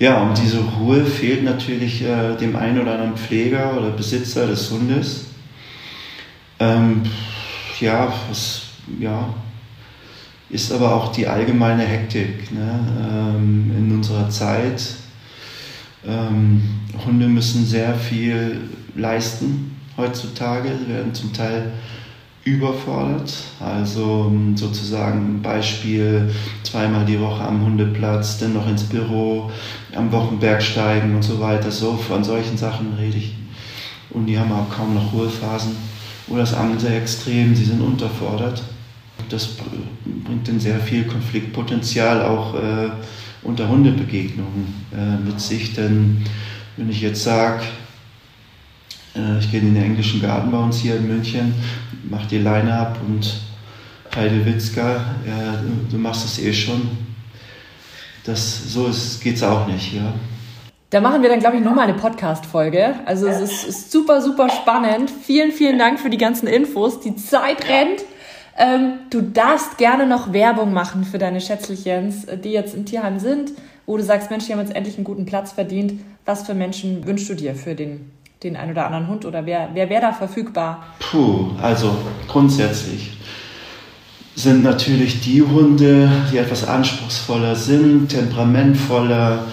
Ja, 0.00 0.22
und 0.22 0.38
diese 0.38 0.60
Ruhe 0.60 1.04
fehlt 1.04 1.42
natürlich 1.42 2.02
äh, 2.02 2.36
dem 2.36 2.54
einen 2.54 2.80
oder 2.80 2.92
anderen 2.92 3.16
Pfleger 3.16 3.76
oder 3.76 3.90
Besitzer 3.90 4.46
des 4.46 4.70
Hundes. 4.70 5.26
Ähm, 6.60 7.02
ja, 7.80 8.12
was, 8.28 8.62
ja, 9.00 9.34
ist 10.50 10.72
aber 10.72 10.94
auch 10.94 11.10
die 11.10 11.26
allgemeine 11.26 11.82
Hektik 11.82 12.52
ne? 12.52 12.80
ähm, 13.10 13.72
in 13.76 13.92
unserer 13.92 14.30
Zeit. 14.30 14.82
Ähm, 16.06 16.62
Hunde 17.04 17.26
müssen 17.26 17.64
sehr 17.64 17.94
viel 17.94 18.60
leisten 18.94 19.76
heutzutage, 19.96 20.70
sie 20.78 20.92
werden 20.92 21.14
zum 21.14 21.32
Teil 21.32 21.72
überfordert. 22.44 23.32
Also 23.60 24.30
ähm, 24.30 24.56
sozusagen 24.56 25.42
Beispiel 25.42 26.30
zweimal 26.62 27.04
die 27.04 27.20
Woche 27.20 27.42
am 27.42 27.64
Hundeplatz, 27.64 28.38
dann 28.38 28.54
noch 28.54 28.68
ins 28.68 28.84
Büro, 28.84 29.50
am 29.94 30.10
Wochenberg 30.12 30.62
steigen 30.62 31.14
und 31.16 31.22
so 31.22 31.40
weiter. 31.40 31.70
So 31.70 31.96
von 31.96 32.24
solchen 32.24 32.56
Sachen 32.56 32.94
rede 32.98 33.18
ich. 33.18 33.34
Und 34.10 34.26
die 34.26 34.38
haben 34.38 34.52
auch 34.52 34.70
kaum 34.70 34.94
noch 34.94 35.12
Ruhephasen. 35.12 35.76
Oder 36.28 36.40
das 36.40 36.54
andere 36.54 36.94
Extrem, 36.94 37.54
sie 37.54 37.64
sind 37.64 37.80
unterfordert 37.80 38.62
das 39.28 39.48
bringt 40.24 40.48
dann 40.48 40.60
sehr 40.60 40.78
viel 40.80 41.04
Konfliktpotenzial 41.04 42.22
auch 42.22 42.54
äh, 42.54 42.90
unter 43.48 43.68
Hundebegegnungen 43.68 44.74
äh, 44.92 45.16
mit 45.24 45.40
sich. 45.40 45.74
Denn 45.74 46.24
wenn 46.76 46.90
ich 46.90 47.00
jetzt 47.00 47.24
sage, 47.24 47.62
äh, 49.16 49.38
ich 49.38 49.50
gehe 49.50 49.60
in 49.60 49.74
den 49.74 49.82
englischen 49.82 50.20
Garten 50.20 50.50
bei 50.50 50.58
uns 50.58 50.78
hier 50.78 50.96
in 50.96 51.08
München, 51.08 51.54
mach 52.08 52.26
die 52.26 52.38
Leine 52.38 52.74
ab 52.74 52.98
und 53.06 53.40
Heide 54.14 54.44
Witzka, 54.44 55.04
ja, 55.26 55.52
du, 55.62 55.90
du 55.90 55.98
machst 55.98 56.24
es 56.24 56.38
eh 56.38 56.52
schon. 56.52 56.88
Das, 58.24 58.72
so 58.72 58.90
geht 59.22 59.36
es 59.36 59.42
auch 59.42 59.66
nicht, 59.66 59.94
ja. 59.94 60.12
Da 60.90 61.00
machen 61.00 61.22
wir 61.22 61.28
dann, 61.28 61.40
glaube 61.40 61.56
ich, 61.58 61.62
nochmal 61.62 61.88
eine 61.88 61.98
Podcast-Folge. 61.98 62.94
Also 63.04 63.26
es 63.26 63.40
ist, 63.40 63.64
ist 63.64 63.92
super, 63.92 64.22
super 64.22 64.48
spannend. 64.48 65.10
Vielen, 65.10 65.52
vielen 65.52 65.78
Dank 65.78 66.00
für 66.00 66.08
die 66.08 66.16
ganzen 66.16 66.46
Infos. 66.46 67.00
Die 67.00 67.14
Zeit 67.14 67.68
rennt. 67.68 68.04
Ähm, 68.60 68.94
du 69.10 69.22
darfst 69.22 69.78
gerne 69.78 70.04
noch 70.04 70.32
Werbung 70.32 70.72
machen 70.72 71.04
für 71.04 71.18
deine 71.18 71.40
Schätzlichens, 71.40 72.24
äh, 72.24 72.36
die 72.36 72.50
jetzt 72.50 72.74
im 72.74 72.84
Tierheim 72.84 73.20
sind, 73.20 73.52
wo 73.86 73.96
du 73.96 74.02
sagst, 74.02 74.30
Mensch, 74.30 74.46
die 74.46 74.52
haben 74.52 74.60
jetzt 74.60 74.74
endlich 74.74 74.96
einen 74.96 75.04
guten 75.04 75.26
Platz 75.26 75.52
verdient. 75.52 76.00
Was 76.26 76.44
für 76.44 76.54
Menschen 76.54 77.06
wünschst 77.06 77.30
du 77.30 77.34
dir 77.34 77.54
für 77.54 77.76
den, 77.76 78.10
den 78.42 78.56
einen 78.56 78.72
oder 78.72 78.86
anderen 78.86 79.06
Hund 79.06 79.24
oder 79.24 79.46
wer, 79.46 79.70
wer 79.74 79.88
wäre 79.88 80.02
da 80.02 80.12
verfügbar? 80.12 80.84
Puh, 80.98 81.50
also 81.62 81.94
grundsätzlich 82.26 83.16
sind 84.34 84.64
natürlich 84.64 85.20
die 85.20 85.40
Hunde, 85.40 86.10
die 86.32 86.38
etwas 86.38 86.66
anspruchsvoller 86.66 87.54
sind, 87.54 88.08
temperamentvoller, 88.08 89.44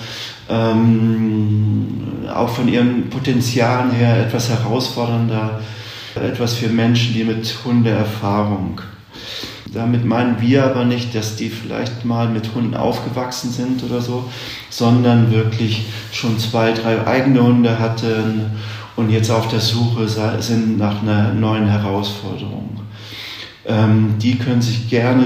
ähm, 0.50 2.26
auch 2.34 2.50
von 2.50 2.68
ihren 2.68 3.10
Potenzialen 3.10 3.92
her 3.92 4.26
etwas 4.26 4.50
herausfordernder, 4.50 5.62
etwas 6.16 6.56
für 6.56 6.70
Menschen, 6.70 7.14
die 7.14 7.24
mit 7.24 7.56
Hundeerfahrung 7.64 8.82
damit 9.74 10.06
meinen 10.06 10.40
wir 10.42 10.64
aber 10.64 10.86
nicht, 10.86 11.16
dass 11.16 11.36
die 11.36 11.50
vielleicht 11.50 12.06
mal 12.06 12.30
mit 12.30 12.56
Hunden 12.56 12.76
aufgewachsen 12.76 13.52
sind 13.52 13.84
oder 13.84 14.02
so, 14.02 14.30
sondern 14.70 15.32
wirklich 15.32 15.86
schon 16.12 16.40
zwei, 16.40 16.72
drei 16.72 17.06
eigene 17.06 17.44
Hunde 17.44 17.80
hatten 17.80 18.52
und 18.96 19.10
jetzt 19.10 19.30
auf 19.30 19.50
der 19.50 19.60
Suche 19.60 20.08
sind 20.40 20.78
nach 20.78 21.02
einer 21.02 21.34
neuen 21.34 21.68
Herausforderung. 21.68 22.80
Ähm, 23.66 24.14
die 24.22 24.38
können 24.38 24.62
sich 24.62 24.90
gerne 24.90 25.26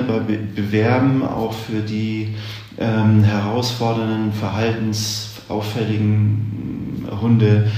bewerben, 0.56 1.24
auch 1.24 1.54
für 1.54 1.82
die 1.82 2.34
ähm, 2.80 3.24
herausfordernden, 3.24 4.34
verhaltensauffälligen 4.34 7.08
Hunde. 7.22 7.70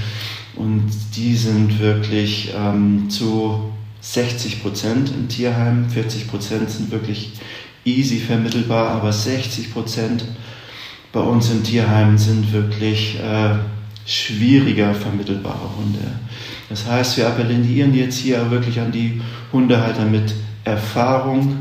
Und 0.54 0.88
die 1.16 1.34
sind 1.34 1.80
wirklich 1.80 2.54
ähm, 2.56 3.10
zu 3.10 3.72
60 4.02 4.62
Prozent 4.62 5.10
im 5.10 5.28
Tierheim, 5.28 5.88
40 5.88 6.28
Prozent 6.28 6.68
sind 6.68 6.90
wirklich 6.90 7.30
easy 7.84 8.18
vermittelbar, 8.18 8.90
aber 8.90 9.12
60 9.12 9.72
Prozent 9.72 10.24
bei 11.12 11.20
uns 11.20 11.50
im 11.50 11.62
Tierheim 11.62 12.18
sind 12.18 12.52
wirklich 12.52 13.18
äh, 13.20 13.54
schwieriger 14.04 14.92
vermittelbare 14.94 15.70
Hunde. 15.76 16.00
Das 16.68 16.86
heißt, 16.86 17.16
wir 17.16 17.28
appellieren 17.28 17.94
jetzt 17.94 18.18
hier 18.18 18.50
wirklich 18.50 18.80
an 18.80 18.90
die 18.90 19.20
Hundehalter 19.52 20.04
mit 20.04 20.34
Erfahrung. 20.64 21.58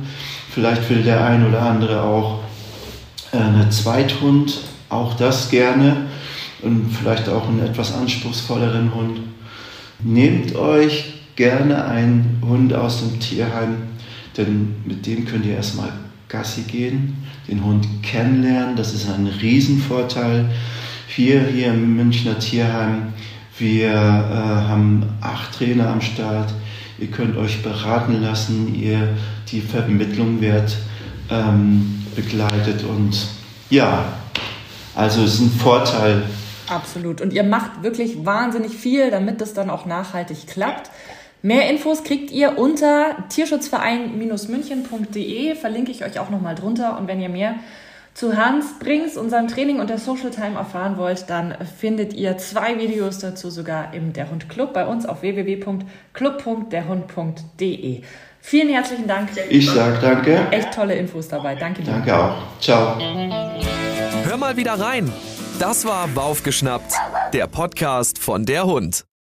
Vielleicht 0.50 0.90
will 0.90 1.04
der 1.04 1.24
ein 1.24 1.48
oder 1.48 1.62
andere 1.62 2.02
auch 2.02 2.40
äh, 3.32 3.38
eine 3.38 3.70
Zweithund, 3.70 4.62
auch 4.90 5.14
das 5.14 5.50
gerne 5.52 6.08
und 6.64 6.92
vielleicht 6.92 7.30
auch 7.30 7.48
einen 7.48 7.64
etwas 7.64 7.94
anspruchsvolleren 7.94 8.96
Hund. 8.96 9.20
Nehmt 10.00 10.56
euch 10.56 11.21
gerne 11.36 11.86
einen 11.86 12.42
Hund 12.46 12.74
aus 12.74 13.00
dem 13.00 13.20
Tierheim, 13.20 13.78
denn 14.38 14.76
mit 14.86 15.06
dem 15.06 15.26
könnt 15.26 15.46
ihr 15.46 15.56
erstmal 15.56 15.92
Gassi 16.30 16.62
gehen, 16.62 17.18
den 17.48 17.64
Hund 17.64 17.88
kennenlernen. 18.04 18.76
Das 18.76 18.94
ist 18.94 19.10
ein 19.10 19.28
Riesenvorteil. 19.28 20.50
Wir 21.16 21.42
hier 21.42 21.68
im 21.68 21.96
Münchner 21.96 22.40
Tierheim, 22.40 23.14
wir 23.58 23.90
äh, 23.90 23.94
haben 23.94 25.04
acht 25.20 25.54
Trainer 25.58 25.90
am 25.90 26.02
Start. 26.02 26.54
Ihr 27.00 27.08
könnt 27.08 27.36
euch 27.36 27.62
beraten 27.64 28.22
lassen, 28.22 28.74
ihr 28.76 29.10
die 29.52 29.62
Vermittlung 29.62 30.40
wird 30.40 30.78
ähm, 31.30 32.06
begleitet 32.16 32.84
und 32.84 33.18
ja, 33.70 34.06
also 34.96 35.24
es 35.24 35.36
ist 35.36 35.42
ein 35.42 35.52
Vorteil. 35.52 36.24
Absolut. 36.68 37.22
Und 37.22 37.34
ihr 37.34 37.44
macht 37.44 37.84
wirklich 37.84 38.26
wahnsinnig 38.26 38.74
viel, 38.74 39.12
damit 39.12 39.42
das 39.42 39.54
dann 39.54 39.70
auch 39.70 39.86
nachhaltig 39.86 40.48
klappt. 40.48 40.90
Mehr 41.42 41.68
Infos 41.70 42.04
kriegt 42.04 42.30
ihr 42.32 42.60
unter 42.60 43.28
tierschutzverein-münchen.de, 43.30 45.56
verlinke 45.56 45.92
ich 45.92 46.06
euch 46.06 46.20
auch 46.20 46.30
nochmal 46.30 46.54
drunter. 46.56 47.00
Und 47.00 47.08
wenn 47.08 47.20
ihr 47.20 47.30
mehr 47.30 47.56
zu 48.14 48.38
Hans 48.38 48.78
Brings, 48.80 49.18
unserem 49.18 49.48
Training 49.48 49.80
und 49.80 49.90
der 49.90 49.98
Social 49.98 50.30
Time 50.32 50.58
erfahren 50.58 50.98
wollt, 50.98 51.30
dann 51.30 51.56
findet 51.80 52.14
ihr 52.14 52.38
zwei 52.38 52.78
Videos 52.78 53.20
dazu 53.20 53.50
sogar 53.50 53.94
im 53.94 54.12
Der 54.14 54.30
Hund 54.30 54.50
Club 54.50 54.74
bei 54.74 54.86
uns 54.86 55.06
auf 55.06 55.22
www.club.derhund.de. 55.22 58.02
Vielen 58.44 58.70
herzlichen 58.70 59.08
Dank. 59.08 59.30
Ich 59.50 59.70
sag 59.70 60.02
danke. 60.02 60.48
Echt 60.52 60.74
tolle 60.74 60.96
Infos 60.96 61.28
dabei. 61.28 61.54
Danke 61.56 61.84
dir. 61.84 61.92
Danke 61.92 62.18
auch. 62.18 62.38
Ciao. 62.60 62.98
Hör 64.24 64.38
mal 64.38 64.58
wieder 64.58 64.74
rein. 64.74 65.12
Das 65.60 65.86
war 65.86 66.08
Baufgeschnappt, 66.08 66.94
der 67.34 67.46
Podcast 67.46 68.18
von 68.18 68.46
der 68.46 68.66
Hund. 68.66 69.11